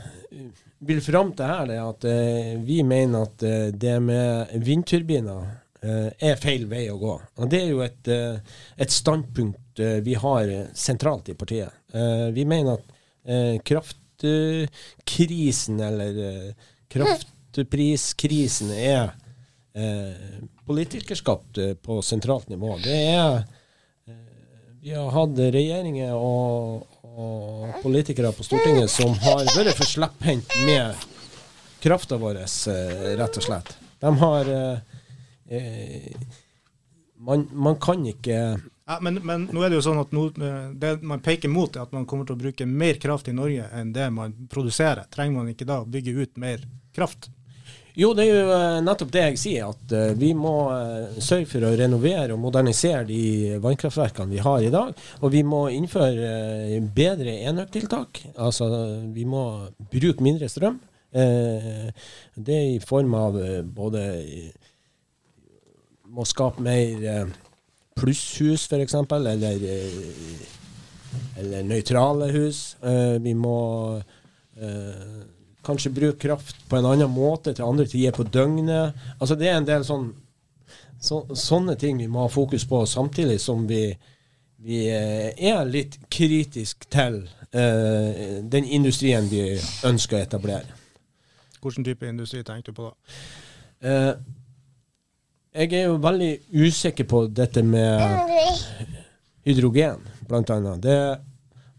[0.85, 5.41] vil fram til her, er at eh, vi mener at eh, det med vindturbiner
[5.81, 7.15] eh, er feil vei å gå.
[7.41, 8.37] Og Det er jo et, eh,
[8.77, 10.43] et standpunkt eh, vi har
[10.77, 11.73] sentralt i partiet.
[11.93, 12.85] Eh, vi mener at
[13.65, 16.13] kraftkrisen, eller
[16.93, 19.15] kraftpriskrisen, er
[20.69, 22.75] politikerskapt på sentralt nivå.
[22.83, 23.41] Det er
[24.85, 31.05] Vi har hatt regjeringer og, og politikere på Stortinget som har vært for slepphendt med
[31.83, 33.75] krafta vår, eh, rett og slett.
[34.03, 34.79] De har eh,
[35.49, 36.09] eh,
[37.17, 38.39] man, man, kan ikke
[38.85, 41.73] ja, men, men, nå er det jo sånn at no, eh, det man peker mot,
[41.73, 45.07] er at man kommer til å bruke mer kraft i Norge enn det man produserer.
[45.13, 47.31] Trenger man ikke da å bygge ut mer kraft?
[47.95, 51.47] Jo, det er jo eh, nettopp det jeg sier, at uh, vi må uh, sørge
[51.47, 54.91] for å renovere og modernisere de vannkraftverkene vi har i dag.
[55.21, 58.19] Og vi må innføre bedre enøktiltak.
[58.35, 58.67] Altså
[59.15, 59.45] vi må
[59.93, 60.81] bruke mindre strøm.
[61.15, 64.01] det er i form av både
[66.11, 67.29] Må skape mer
[67.95, 69.45] plusshus, f.eks., eller,
[71.39, 72.75] eller nøytrale hus.
[73.23, 73.55] vi må
[75.65, 78.93] Kanskje bruke kraft på en annen måte til andre tider på døgnet.
[79.19, 80.11] Altså Det er en del sånn,
[81.01, 83.89] så, sånne ting vi må ha fokus på, samtidig som vi,
[84.61, 89.43] vi eh, er litt kritisk til uh, den industrien vi
[89.85, 90.81] ønsker å etablere.
[91.61, 93.19] Hvilken type industri tenker du på da?
[93.85, 94.41] Uh,
[95.55, 98.01] jeg er jo veldig usikker på dette med
[99.47, 100.81] hydrogen, blant annet.
[100.83, 100.97] Det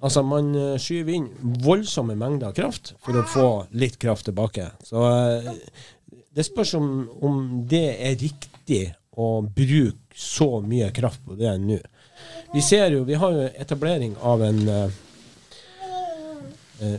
[0.07, 1.27] Altså, man eh, skyver inn
[1.65, 4.69] voldsomme mengder kraft for å få litt kraft tilbake.
[4.87, 5.49] Så eh,
[6.37, 6.91] det spørs om,
[7.27, 8.85] om det er riktig
[9.17, 11.81] å bruke så mye kraft på det nå.
[12.53, 14.87] Vi ser jo, vi har jo etablering av en uh,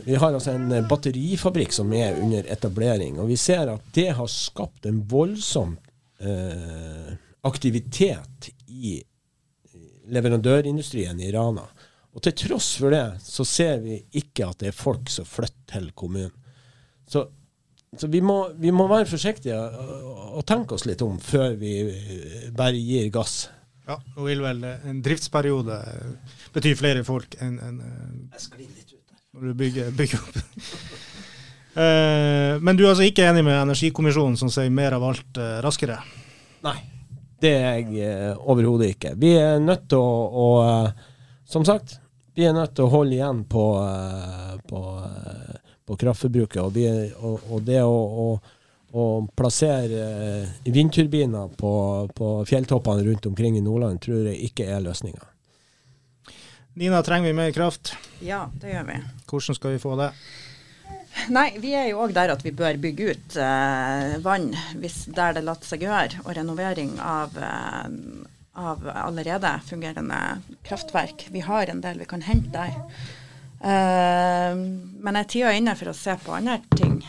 [0.04, 4.30] Vi har altså en batterifabrikk som er under etablering, og vi ser at det har
[4.30, 5.76] skapt en voldsom
[6.18, 7.12] eh,
[7.46, 8.96] aktivitet i
[10.10, 11.68] leverandørindustrien i Rana.
[12.16, 15.74] Og til tross for det, så ser vi ikke at det er folk som flytter
[15.74, 16.32] til kommunen.
[17.08, 17.20] Så,
[17.96, 21.72] så vi, må, vi, må, være forsiktige og, og, tenke oss litt om før vi
[21.88, 23.34] eh, bare gir gass.
[23.88, 25.76] Ja, nå vil vel en driftsperiode
[26.52, 27.78] bety flere folk enn en,
[28.34, 29.16] Jeg sklir litt ut der.
[29.32, 30.36] Når du bygger, bygger opp.
[32.66, 35.32] men du er altså ikke enig med Energikommisjonen som sier mer av alt
[35.64, 35.96] raskere?
[36.66, 36.78] Nei,
[37.40, 39.10] det er jeg overhodet ikke.
[39.16, 40.46] Vi er nødt til å, å
[41.48, 41.98] som sagt,
[42.36, 46.60] vi er nødt til å holde igjen på, eh, på, eh, på kraftforbruket.
[46.62, 48.28] Og, vi, og, og det å, å,
[48.92, 49.06] å
[49.36, 51.72] plassere eh, vindturbiner på,
[52.14, 55.24] på fjelltoppene rundt omkring i Nordland tror jeg ikke er løsninga.
[56.78, 57.96] Nina, trenger vi mer kraft?
[58.22, 59.00] Ja, det gjør vi.
[59.26, 60.12] Hvordan skal vi få det?
[61.34, 65.34] Nei, vi er jo òg der at vi bør bygge ut eh, vann hvis, der
[65.34, 67.88] det lar seg gjøre, og renovering av, eh,
[68.58, 70.18] av allerede fungerende
[70.66, 71.28] kraftverk.
[71.34, 72.76] Vi har en del vi kan hente der.
[73.58, 74.54] Uh,
[75.02, 77.00] men er tida inne for å se på andre ting.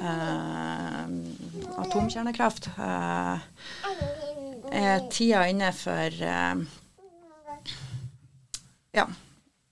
[0.00, 1.06] Uh,
[1.84, 2.72] atomkjernekraft.
[2.76, 3.40] Uh,
[4.74, 6.62] er tida inne for eh,
[8.94, 9.06] ja,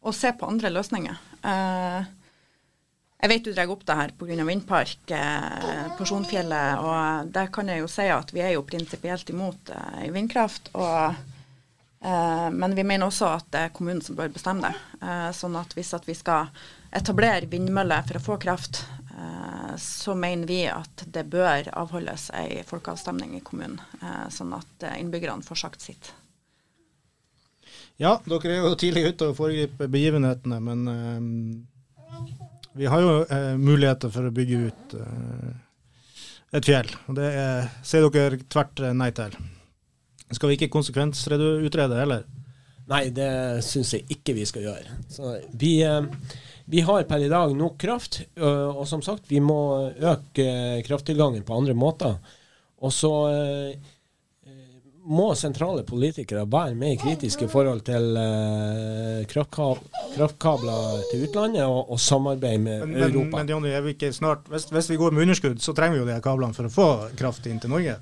[0.03, 1.18] å se på andre løsninger.
[1.42, 2.11] Eh,
[3.23, 4.45] jeg vet du drar opp det her pga.
[4.45, 6.81] vindpark, eh, Porsjonfjellet.
[6.83, 10.73] Og der kan jeg jo si at vi er jo prinsipielt imot eh, vindkraft.
[10.75, 11.15] Og,
[12.03, 14.75] eh, men vi mener også at det er kommunen som bør bestemme det.
[15.07, 16.51] Eh, sånn at hvis at vi skal
[16.91, 18.83] etablere vindmøller for å få kraft,
[19.15, 23.79] eh, så mener vi at det bør avholdes ei folkeavstemning i kommunen.
[24.03, 26.11] eh, sånn at innbyggerne får sagt sitt.
[28.03, 31.69] Ja, dere er jo tidlig ute og foregriper begivenhetene, men
[32.79, 35.51] vi har jo eh, muligheter for å bygge ut eh,
[36.59, 36.89] et fjell.
[37.09, 39.35] Og det er, sier dere tvert eh, nei til.
[40.33, 42.25] Skal vi ikke konsekvensutrede heller?
[42.91, 44.97] Nei, det syns jeg ikke vi skal gjøre.
[45.13, 46.03] Så vi, eh,
[46.73, 50.83] vi har per i dag nok kraft, ø, og som sagt, vi må øke eh,
[50.87, 52.17] krafttilgangen på andre måter.
[52.83, 53.93] Og så eh,
[55.03, 62.01] må sentrale politikere være mer kritiske i forhold til uh, kraftkabler til utlandet og, og
[62.01, 63.37] samarbeid med Men, men, Europa.
[63.37, 66.03] men Jonny, er vi ikke snart, hvis, hvis vi går med underskudd, så trenger vi
[66.05, 66.88] jo de her kablene for å få
[67.19, 67.99] kraft inn til Norge.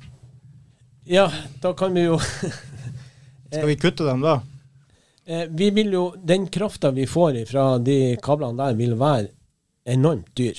[1.07, 1.27] ja,
[1.63, 2.21] da kan vi jo
[3.51, 4.41] Skal vi kutte dem da?
[5.27, 9.29] Eh, vi vil jo, Den krafta vi får fra de kablene der, vil være
[9.85, 10.59] enormt dyr.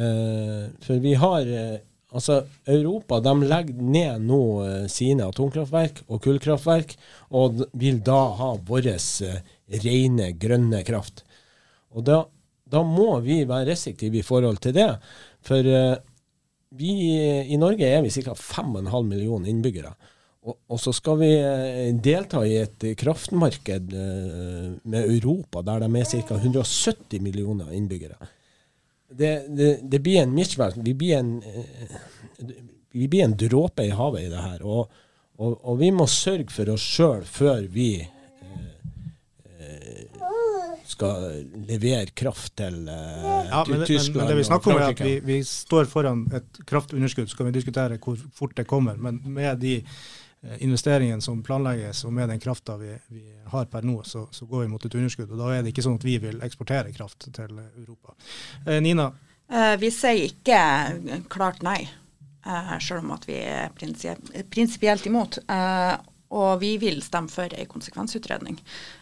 [0.00, 6.22] Uh, for vi har eh, Altså, Europa de legger ned nå eh, sine atomkraftverk og
[6.24, 6.96] kullkraftverk,
[7.38, 9.36] og vil da ha vår eh,
[9.84, 11.22] rene, grønne kraft.
[11.94, 12.24] Og da,
[12.66, 14.90] da må vi være restriktive i forhold til det.
[15.46, 16.00] For eh,
[16.80, 16.96] vi
[17.50, 18.34] i Norge er vi ca.
[18.34, 19.94] 5,5 millioner innbyggere.
[20.46, 21.30] Og, og så skal vi
[22.00, 26.38] delta i et kraftmarked med Europa, der de er ca.
[26.38, 28.16] 170 millioner innbyggere.
[29.10, 30.76] Det, det, det blir en mismatch.
[30.76, 31.96] Vi blir en, eh,
[32.92, 34.62] vi blir en dråpe i havet i det her.
[34.62, 34.90] Og,
[35.40, 38.62] og, og vi må sørge for oss sjøl før vi eh,
[39.66, 41.28] eh, skal
[41.68, 44.94] levere kraft til, eh, Ja, til men, men, Tyskland men det vi snakker om er
[44.94, 47.30] at vi, vi står foran et kraftunderskudd.
[47.30, 48.98] Så kan vi diskutere hvor fort det kommer.
[48.98, 49.80] Men med de
[50.42, 54.46] eh, investeringene som planlegges, og med den krafta vi, vi har per nå, så, så
[54.46, 55.30] går vi mot et underskudd.
[55.30, 58.16] Og da er det ikke sånn at vi vil eksportere kraft til Europa.
[58.66, 59.10] Eh, Nina,
[59.50, 60.60] Eh, vi sier ikke
[61.30, 61.82] klart nei,
[62.46, 65.40] eh, selv om at vi er prinsipielt imot.
[65.48, 65.96] Eh,
[66.30, 68.60] og vi vil stemme for en konsekvensutredning.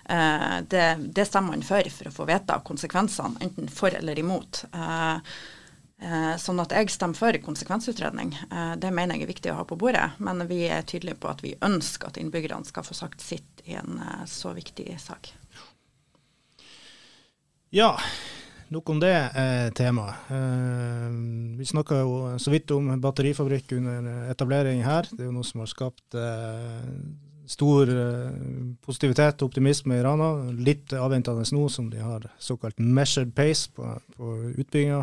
[0.08, 4.64] Eh, det, det stemmer man for for å få vite konsekvensene, enten for eller imot.
[4.72, 5.34] Eh,
[6.38, 8.32] sånn at jeg stemmer for konsekvensutredning.
[8.52, 10.06] Eh, det mener jeg er viktig å ha på bordet.
[10.22, 13.74] Men vi er tydelige på at vi ønsker at innbyggerne skal få sagt sitt i
[13.78, 15.32] en eh, så viktig sak.
[17.70, 17.94] ja.
[18.68, 20.28] Nok om det eh, temaet.
[20.28, 21.06] Eh,
[21.56, 25.08] vi snakka jo så vidt om batterifabrikk under etablering her.
[25.08, 26.90] Det er jo noe som har skapt eh,
[27.48, 28.34] stor eh,
[28.84, 30.28] positivitet og optimisme i Rana.
[30.52, 35.00] Litt avventende nå som de har såkalt measured pace på, på utbygginga.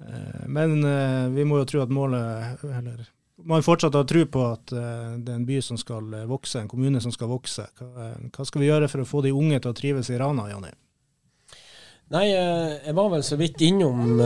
[0.00, 3.06] Eh, men eh, vi må jo tro at målet eller
[3.46, 6.70] man fortsatt har tro på at eh, det er en by som skal vokse, en
[6.70, 7.66] kommune som skal vokse.
[7.78, 10.72] Hva, skal vi gjøre for å få de unge til å trives i Rana, Jonny?
[12.14, 14.20] Nei, jeg var vel så vidt innom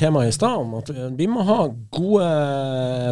[0.00, 2.28] temaet i stad, om at vi må ha gode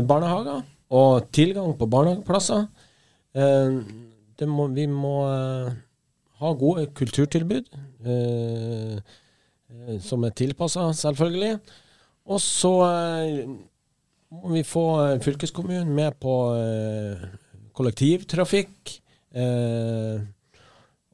[0.08, 0.62] barnehager
[0.96, 2.64] og tilgang på barnehageplasser.
[3.36, 5.16] Eh, må, vi må
[6.40, 7.68] ha gode kulturtilbud,
[10.08, 11.58] som er tilpassa, selvfølgelig.
[12.28, 13.48] Og så eh,
[14.28, 17.28] må vi få eh, fylkeskommunen med på eh,
[17.72, 18.96] kollektivtrafikk.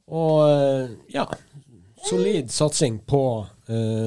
[0.05, 1.25] Og ja,
[2.07, 3.19] solid satsing på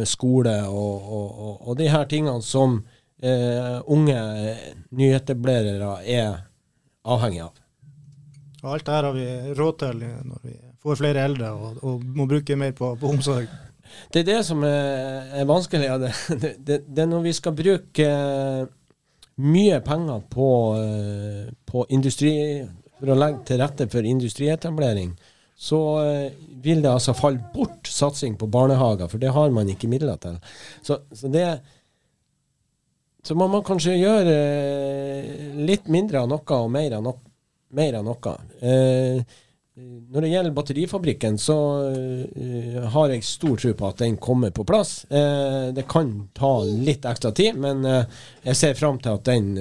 [0.08, 2.78] skole og, og, og, de her tingene som
[3.92, 4.22] unge
[4.96, 6.40] nyetablerere er
[7.04, 7.60] avhengig av.
[8.72, 9.28] Alt det her har vi
[9.60, 10.02] råd til
[10.32, 13.52] når vi får flere eldre og, og må bruke mer på, på omsorg.
[14.12, 15.86] Det er det som er, er vanskelig.
[15.88, 15.96] ja,
[16.42, 18.66] Det, det, det, er når vi skal bruke eh,
[19.44, 20.50] mye penger på,
[20.82, 22.34] eh, på industri,
[22.98, 25.12] for å legge til rette for industrietablering,
[25.58, 29.90] så eh, vil det altså falle bort satsing på barnehager, for det har man ikke
[29.90, 30.38] midler til.
[30.82, 31.48] Så, så det
[33.28, 34.34] så må man kanskje gjøre
[35.68, 37.16] litt mindre av noe og mer av, no
[37.76, 38.34] mer av noe.
[38.64, 39.18] Eh,
[40.08, 41.56] når det gjelder batterifabrikken, så
[41.92, 45.02] uh, har jeg stor tro på at den kommer på plass.
[45.10, 49.52] Uh, det kan ta litt ekstra tid, men uh, jeg ser fram til at den,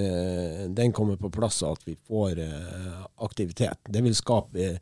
[0.74, 2.40] den, kommer på plass, og at vi får
[3.24, 3.78] aktivitet.
[3.84, 4.72] Det vil skape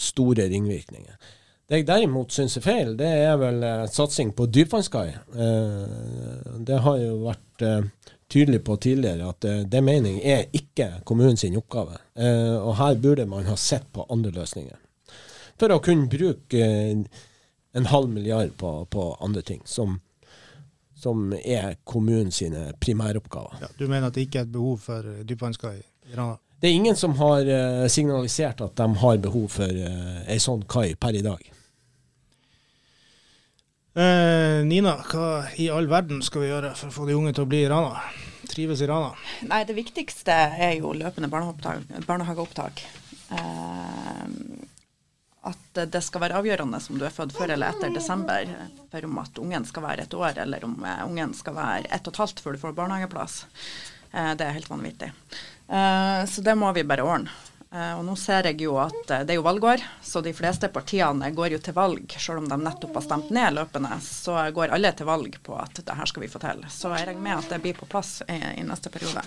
[0.00, 1.36] store ringvirkninger.
[1.70, 5.08] Det jeg derimot syns er feil, det er vel satsing på dypvannskai.
[6.66, 7.66] det har jo vært
[8.30, 11.98] tydelig på tidligere at uh, det mening er ikke kommunens oppgave.
[12.18, 14.78] Uh, og her burde man ha sett på andre løsninger.
[15.60, 17.24] For å kunne bruke uh,
[17.72, 19.98] en halv milliard på, på andre ting, som,
[20.98, 22.42] som er kommunens
[22.80, 23.60] primæroppgaver.
[23.62, 26.38] Ja, du mener at det ikke er et behov for dypvannskai i Rana?
[26.60, 27.46] Det er ingen som har
[27.88, 29.78] signalisert at de har behov for
[30.28, 31.46] ei sånn kai per i dag.
[33.94, 37.42] Eh, Nina, hva i all verden skal vi gjøre for å få de unge til
[37.42, 37.98] å bli i Rana?
[38.50, 39.16] Trives i Rana?
[39.50, 42.84] Nei, Det viktigste er jo løpende barnehageopptak.
[43.34, 44.26] Eh,
[45.50, 48.50] at det skal være avgjørende om du er født før eller etter desember
[48.92, 52.06] for om at ungen skal være et år, eller om eh, ungen skal være ett
[52.06, 53.40] og et halvt før du får barnehageplass.
[54.12, 55.10] Eh, det er helt vanvittig.
[55.66, 57.34] Eh, så det må vi bare ordne.
[57.70, 60.68] Eh, og nå ser jeg jo at eh, det er jo valgår, så de fleste
[60.74, 64.74] partiene går jo til valg, selv om de nettopp har stemt ned løpende, så går
[64.74, 66.64] alle til valg på at det her skal vi få til.
[66.66, 69.22] Så jeg regner med at det blir på plass i, i neste periode.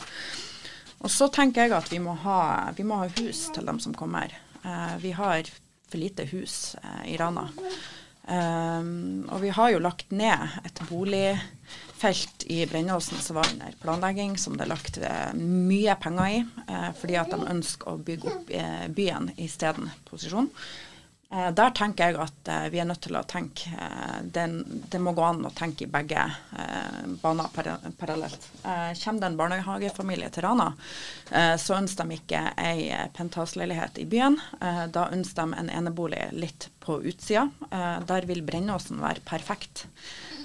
[1.04, 2.40] Og så tenker jeg at vi må ha,
[2.76, 4.36] vi må ha hus til dem som kommer.
[4.64, 6.76] Eh, vi har for lite hus
[7.06, 7.44] i Rana.
[8.24, 10.80] Og vi har jo lagt ned et
[12.04, 16.40] boligfelt i Brennåsen som var under planlegging, som det er lagt eh, mye penger i,
[16.68, 20.50] uh, fordi at de ønsker å bygge opp uh, byen isteden posisjon.
[21.34, 23.72] Der tenker jeg at vi er nødt til å tenke
[24.22, 24.44] det,
[24.92, 26.28] det, må gå an å tenke i begge
[27.24, 27.50] baner
[27.98, 28.46] parallelt.
[28.62, 30.68] kommer det en barnehagefamilie til Rana,
[31.58, 32.86] så ønsker de ikke ei
[33.18, 34.38] penthouse-leilighet i byen.
[34.94, 37.48] da ønsker de en enebolig litt på utsida.
[38.06, 39.88] der vil Brennåsen være perfekt.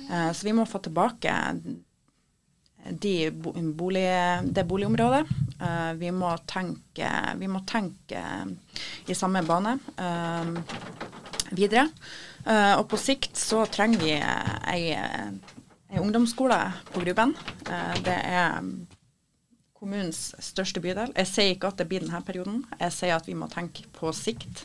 [0.09, 1.33] Så vi må få tilbake
[2.91, 3.31] de
[3.75, 4.09] bolig,
[4.43, 5.27] det boligområdet.
[5.61, 8.23] Uh, vi, må tenke, vi, må tenke,
[9.07, 10.47] i samme bane uh,
[11.51, 11.89] videre.
[12.49, 16.57] Og på sikt så trenger vi ei, ei ungdomsskole
[16.95, 17.35] på Gruben.
[18.07, 18.63] det er
[19.77, 21.13] kommunens største bydel.
[21.19, 24.15] Jeg sier ikke at det blir denne perioden, jeg sier at vi må tenke på
[24.17, 24.65] sikt.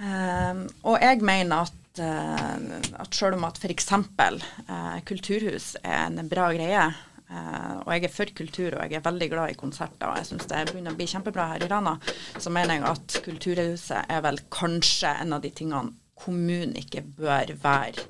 [0.00, 3.90] Og jeg mener at uh, at selv om at f.eks.
[3.94, 6.84] Uh, kulturhus er en bra greie,
[7.30, 10.30] uh, og jeg er for kultur og jeg er veldig glad i konserter, og jeg
[10.32, 11.96] syns det begynner å bli kjempebra her i Rana,
[12.38, 17.50] så mener jeg at Kulturhuset er vel kanskje en av de tingene kommunen ikke bør
[17.62, 18.04] være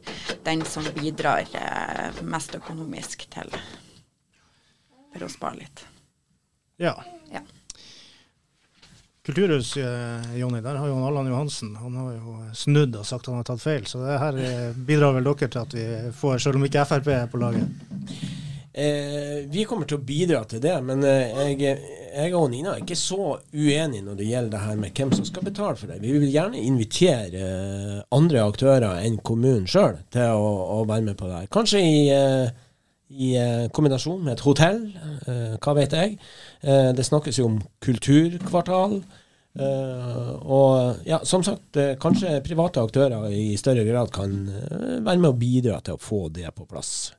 [0.44, 3.50] den som bidrar uh, mest økonomisk til
[5.14, 5.84] for å spare litt.
[6.82, 6.96] Ja.
[9.24, 13.38] Kulturhus, eh, Jonny, der har jo Allan Johansen han har jo snudd og sagt han
[13.40, 13.86] har tatt feil.
[13.88, 17.08] Så det her eh, bidrar vel dere til at vi får, selv om ikke Frp
[17.14, 17.94] er på laget?
[18.76, 21.76] Eh, vi kommer til å bidra til det, men eh, jeg,
[22.10, 25.28] jeg, og Nina er ikke så uenige når det gjelder det her med hvem som
[25.28, 26.00] skal betale for det.
[26.02, 27.44] Vi vil gjerne invitere
[28.18, 31.52] andre aktører enn kommunen sjøl til å, å, være med på det her.
[31.54, 32.63] Kanskje i eh,
[33.14, 34.80] i eh, kombinasjon med et hotell,
[35.28, 36.16] eh, hva vet jeg.
[36.62, 39.02] Eh, det snakkes jo om kulturkvartal.
[39.54, 45.76] og ja, som sagt, kanskje private aktører i større grad kan være med å bidra
[45.78, 47.12] til å få det på plass.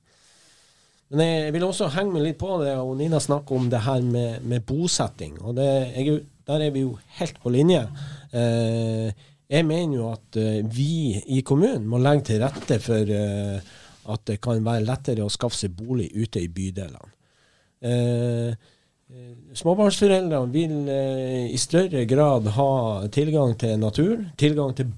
[1.16, 4.04] Men jeg vil også henge meg litt på det, og Nina snakker om det her
[4.04, 5.40] med, med bosetting.
[5.40, 7.88] og det, jeg, Der er vi jo helt på linje.
[8.34, 10.36] jeg mener jo at
[10.76, 13.16] vi i kommunen må legge til rette for
[14.12, 17.12] at det kan være lettere å skaffe seg bolig ute i bydelene.
[17.86, 22.72] Eh, eh, småbarnsforeldrene vil eh, i større grad ha
[23.14, 24.92] tilgang til natur, tilgang til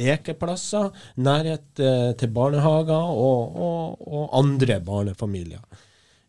[0.00, 0.90] lekeplasser,
[1.20, 5.64] nærhet eh, til barnehager og, og, og andre barnefamilier.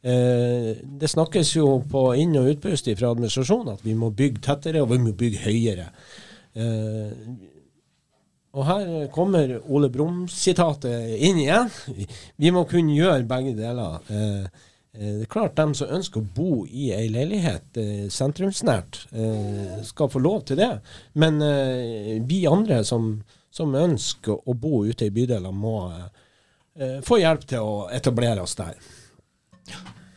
[0.01, 4.81] Eh, det snakkes jo på inn- og utpust fra administrasjonen at vi må bygge tettere
[4.81, 5.91] og vi må bygge høyere.
[8.51, 11.69] Og her kommer Ole Brumm-sitatet inn igjen.
[12.35, 14.01] Vi må kunne gjøre begge deler.
[14.11, 14.41] Eh,
[14.91, 19.05] eh, det er klart De som ønsker å bo i ei leilighet eh, sentrumsnært,
[19.87, 20.73] skal få lov til det.
[21.13, 21.39] Men
[22.27, 23.13] vi andre som,
[23.51, 25.87] som ønsker å bo ute i bydeler, må
[27.03, 28.77] få hjelp til å etablere oss der.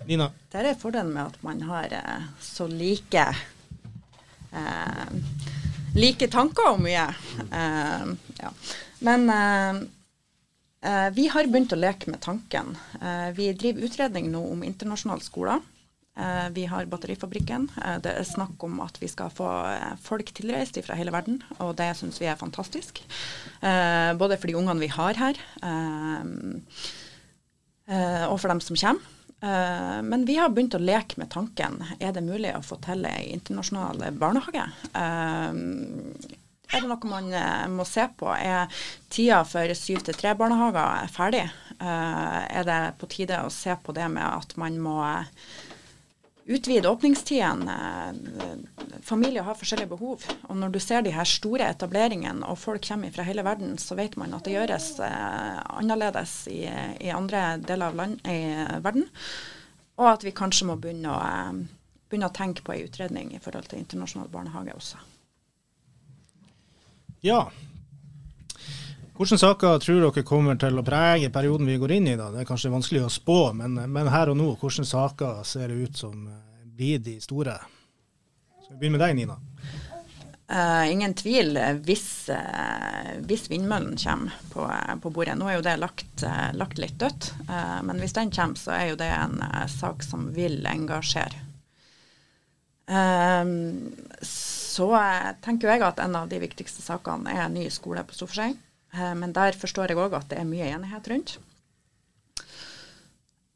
[0.06, 0.28] Nina?
[0.52, 1.94] Det er fordelen med at man har
[2.42, 3.24] så like
[4.54, 5.08] eh,
[5.94, 7.06] like tanker om mye.
[7.50, 8.50] Uh, ja.
[9.04, 12.74] Men uh, vi har begynt å leke med tanken.
[13.32, 15.62] Vi driver utredning nå om internasjonale skoler.
[16.52, 17.70] Vi har Batterifabrikken.
[18.04, 19.48] Det er snakk om at vi skal få
[20.04, 23.00] folk tilreist fra hele verden, og det syns vi er fantastisk.
[24.20, 25.40] Både for de ungene vi har her,
[28.28, 29.13] og for dem som kommer.
[29.44, 31.76] Uh, men vi har begynt å leke med tanken.
[32.00, 34.64] Er det mulig å få til ei internasjonal barnehage?
[34.94, 35.52] Uh,
[36.72, 38.30] er det noe man uh, må se på?
[38.32, 38.72] Er
[39.12, 41.46] tida for syv til tre-barnehager ferdig?
[41.84, 44.94] er det på tide å se på det med at man må
[46.44, 48.14] utvide åpningstidene.
[49.02, 50.24] Familier har forskjellige behov.
[50.48, 53.96] Og når du ser de her store etableringene og folk kommer fra hele verden, så
[53.98, 56.62] vet man at det gjøres eh, annerledes i,
[57.00, 58.38] i, andre deler av land, i
[58.84, 59.08] verden.
[60.00, 63.42] Og at vi kanskje må begynne å, eh, begynne å tenke på en utredning i
[63.42, 65.00] forhold til internasjonal barnehage også.
[67.24, 67.46] Ja.
[69.14, 72.16] Hvilke saker tror dere kommer til å prege perioden vi går inn i?
[72.18, 72.32] da?
[72.34, 75.86] Det er kanskje vanskelig å spå, men, men her og nå, hvilke saker ser det
[75.86, 77.54] ut som eh, blir de store?
[78.64, 79.38] Så vi begynner med deg, Nina.
[80.50, 81.54] Uh, ingen tvil
[81.86, 84.66] hvis, uh, hvis vindmøllen kommer på,
[85.06, 85.38] på, bordet.
[85.38, 87.30] Nå er jo det lagt, uh, lagt litt dødt,
[87.86, 89.38] men hvis den kommer, så er jo det en
[89.70, 91.38] sak som vil engasjere.
[94.26, 94.86] så
[95.40, 98.52] tenker jeg at en av de viktigste sakene er ny skole på Storforshei.
[98.94, 101.36] Eh, men der forstår jeg òg at det er mye enighet rundt.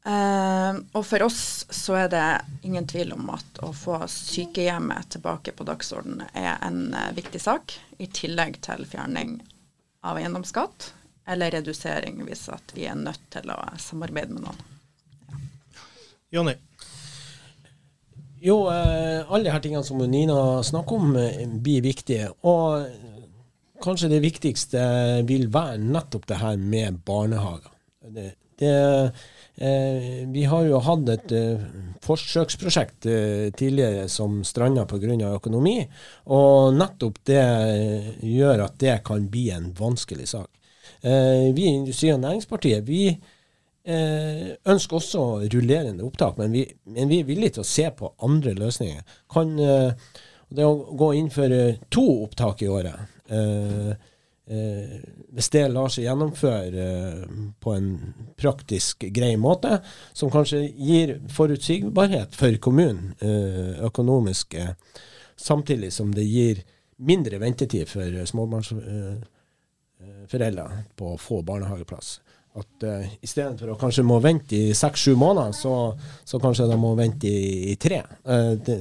[0.09, 2.27] Uh, og for oss så er det
[2.65, 7.75] ingen tvil om at å få sykehjemmet tilbake på dagsordenen er en uh, viktig sak,
[7.99, 9.35] i tillegg til fjerning
[10.07, 10.87] av eiendomsskatt
[11.29, 14.63] eller redusering hvis at vi er nødt til å samarbeide med noen.
[15.27, 15.43] Ja.
[16.39, 16.55] Jonny?
[18.39, 21.13] Jo, uh, alle de tingene som Nina snakker om,
[21.59, 22.31] blir viktige.
[22.47, 22.87] Og
[23.83, 24.83] kanskje det viktigste
[25.27, 27.71] vil være nettopp det her med barnehager.
[28.09, 28.73] Det, det,
[29.55, 31.65] eh, vi har jo hatt et eh,
[32.03, 35.33] forsøksprosjekt eh, tidligere som stranda pga.
[35.33, 35.87] økonomi,
[36.27, 40.49] og nettopp det eh, gjør at det kan bli en vanskelig sak.
[41.01, 47.09] Eh, vi i Industri- og Næringspartiet vi eh, ønsker også rullerende opptak, men vi, men
[47.09, 49.05] vi, er villige til å se på andre løsninger.
[49.31, 49.55] Kan
[50.49, 51.53] det å gå inn for
[51.93, 53.89] to opptak i året Eh,
[54.55, 54.99] eh,
[55.35, 57.23] hvis det lar seg gjennomføre eh,
[57.61, 57.89] på en
[58.39, 59.71] praktisk, grei måte,
[60.13, 63.13] som kanskje gir forutsigbarhet for kommunen
[63.85, 64.55] økonomisk,
[65.39, 66.55] samtidig som det gir
[66.99, 70.65] mindre ventetid for småbarnsforeldre
[70.99, 72.19] på å få barnehageplass.
[72.57, 75.73] At uh, Istedenfor å kanskje må vente i seks-sju måneder, så,
[76.25, 78.01] så, kanskje de må vente i, i tre.
[78.25, 78.79] Uh, det,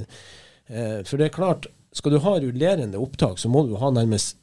[0.73, 4.36] uh, for det er klart, skal du ha rullerende opptak, så må du ha nærmest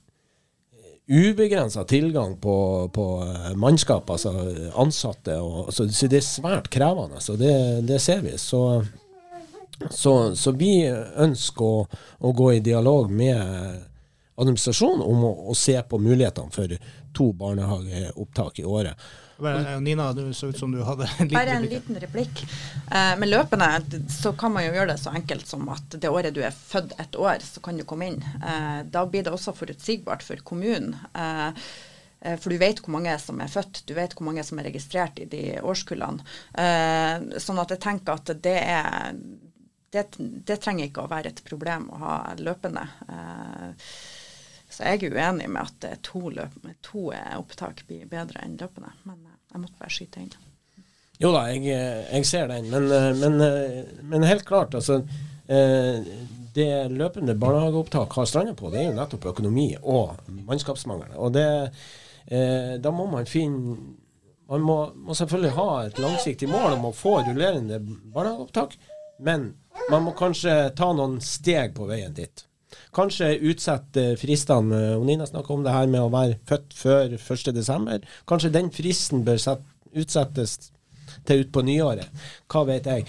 [1.07, 3.05] ubegrensa tilgang på, på,
[3.55, 4.33] mannskap, altså
[4.75, 5.37] ansatte.
[5.39, 7.21] Og, så, så, det er svært krevende.
[7.21, 7.53] Så det,
[7.85, 8.37] det ser vi.
[8.41, 8.83] Så,
[9.89, 11.83] så, så, vi ønsker å,
[12.19, 13.37] å, gå i dialog med
[14.35, 16.73] administrasjonen om å, å se på mulighetene for
[17.15, 19.05] to barnehageopptak i året.
[19.81, 22.43] Nina, du så ut som du hadde en liten Bare en liten replikk.
[22.91, 23.67] Eh, med løpende
[24.11, 26.95] så kan man jo gjøre det så enkelt som at det året du er født
[27.01, 28.21] et år, så kan du komme inn.
[28.23, 30.95] Eh, da blir det også forutsigbart for kommunen.
[31.13, 31.49] Eh,
[32.21, 34.69] eh for du vet hvor mange som er født, du vet hvor mange som er
[34.69, 36.23] registrert i de årskullene.
[36.53, 39.19] Eh, sånn at jeg tenker at det er
[39.95, 42.83] det, det, trenger ikke å være et problem å ha løpende.
[43.07, 43.91] Eh,
[44.75, 47.07] så jeg er uenig med at to, løp, to
[47.37, 48.91] opptak blir bedre enn løpende.
[49.07, 50.33] Men eh, jeg måtte bare skyte inn.
[51.21, 51.69] Jo da, jeg,
[52.11, 52.67] jeg ser den.
[52.73, 55.01] Men, eh, men, eh, men, helt klart, altså.
[55.45, 60.15] Det løpende barnehageopptak har stranda på, det er jo nettopp økonomi og
[60.47, 61.11] mannskapsmangel.
[61.21, 61.45] Og det,
[62.81, 63.75] da må man finne
[64.49, 68.75] Man må, må selvfølgelig ha et langsiktig mål om å få rullerende barnehageopptak,
[69.25, 69.47] men
[69.89, 72.45] man må kanskje ta noen steg på veien dit.
[72.95, 74.81] Kanskje utsette fristene.
[75.05, 78.05] Nina snakka om det her med å være født før 1.12.
[78.29, 79.41] Kanskje den fristen bør
[79.95, 80.57] utsettes
[81.27, 82.23] til utpå nyåret.
[82.51, 83.05] Hva vet jeg.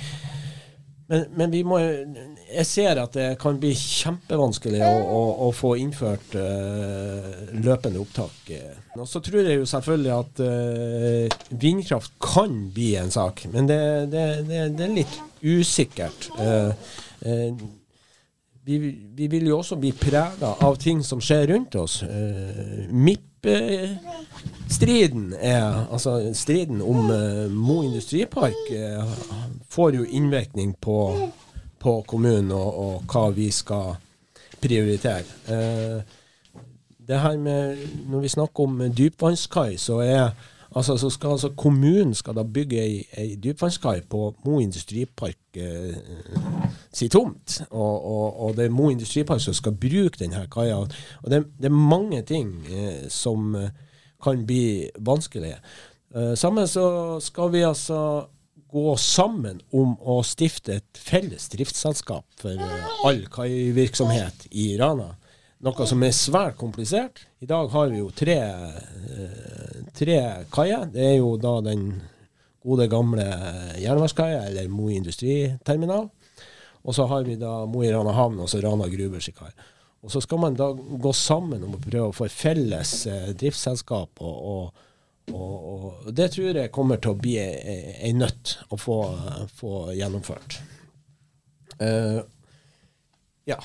[1.07, 5.77] Men, men, vi må Jeg ser at det kan bli kjempevanskelig å, å, å få
[5.79, 8.51] innført uh, løpende opptak.
[8.97, 13.81] Og så tror jeg jo selvfølgelig at uh, vindkraft kan bli en sak, men det,
[14.15, 16.31] det, det, det er litt usikkert.
[16.39, 16.75] Uh,
[18.67, 22.03] vi, vi, vil jo også bli prega av ting som skjer rundt oss.
[22.03, 24.14] Uh, MIP-striden
[25.39, 29.07] er Altså striden om uh, Mo industripark uh,
[29.71, 31.31] får jo innvirkning på,
[31.79, 33.95] på kommunen og, og, hva vi skal
[34.59, 35.25] prioritere.
[37.07, 37.77] Det her med
[38.11, 40.31] Når vi snakker om dypvannskai, så er
[40.77, 45.97] Altså, så skal altså Kommunen skal da bygge ei, ei dypvannskai på Mo industripark eh,
[46.93, 47.62] si tomt.
[47.70, 50.77] Og, og, og, det er Mo industripark som skal bruke denne kaia.
[50.77, 53.72] Og det, det, er mange ting eh, som eh,
[54.22, 55.59] kan bli vanskelige.
[56.14, 56.87] Eh, sammen så
[57.24, 58.27] skal vi altså
[58.72, 65.14] gå sammen om å stifte et felles driftsselskap for eh, all kaivirksomhet i Rana.
[65.65, 67.23] Noe som er svært komplisert.
[67.41, 70.19] I dag har vi jo tre, eh, tre
[70.53, 70.85] kaier.
[70.93, 72.03] Det er jo da den
[72.61, 73.25] gode, gamle
[73.81, 76.11] jernverkskaia, eller Mo industriterminal.
[76.85, 79.51] Og så har vi da Mo i Rana havn og så Rana Grubers kai.
[80.03, 84.21] Og så skal man da gå sammen om å prøve å få felles eh, driftsselskap.
[84.21, 84.85] Og, og,
[85.33, 89.01] og, og, det tror jeg kommer til å bli ei nøtt å få,
[89.57, 90.61] få gjennomført.
[91.81, 92.23] Uh,
[93.49, 93.59] ja.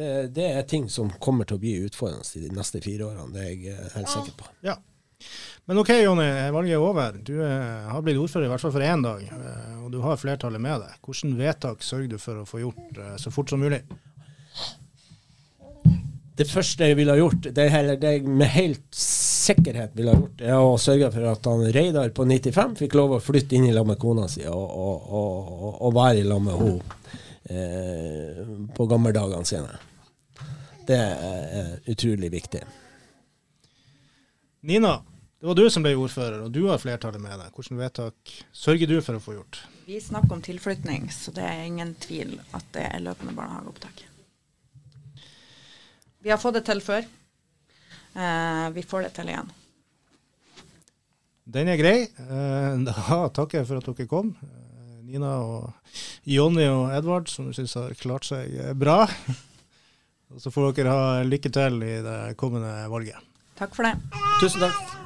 [0.00, 3.34] Det, det, er ting som kommer til å bli utfordrende de neste fire årene.
[3.34, 4.46] Det er jeg eh, helt sikker på.
[4.64, 4.78] Ja.
[5.68, 6.28] Men OK, Jonny.
[6.54, 7.18] Valget er over.
[7.20, 10.16] Du eh, har blitt ordfører i hvert fall for én dag, eh, og du har
[10.16, 10.94] flertallet med deg.
[11.04, 13.82] Hvilke vedtak sørger du for å få gjort så fort som mulig?
[16.40, 20.22] Det første jeg ville ha gjort, det, heller, det jeg med helt sikkerhet ville ha
[20.22, 23.68] gjort, er å sørge for at han Reidar på 95 fikk lov å flytte inn
[23.68, 27.12] i lag med kona si og, og, og, og være i lag med henne
[27.52, 28.42] eh,
[28.72, 29.89] på gammeldagene sine.
[30.90, 32.64] Det er utrolig viktig.
[34.66, 34.96] Nina,
[35.40, 37.52] det var du som ble ordfører, og du har flertallet med deg.
[37.54, 39.60] Hvilke vedtak sørger du for å få gjort?
[39.86, 44.02] Vi snakker om tilflytning, så det er ingen tvil at det er løpende barnehageopptak.
[46.20, 47.06] Vi har fått det til før.
[48.12, 49.52] Eh, vi får det til igjen.
[51.56, 51.98] Den er grei.
[52.04, 54.34] Eh, da takker jeg for at dere kom.
[54.42, 55.70] Eh, Nina og
[56.28, 59.06] Jonny og Edvard, som du syns har klart seg bra.
[60.38, 63.18] Så får dere ha lykke til i det kommende valget.
[63.58, 63.96] Takk for det.
[64.40, 64.99] Tusen takk.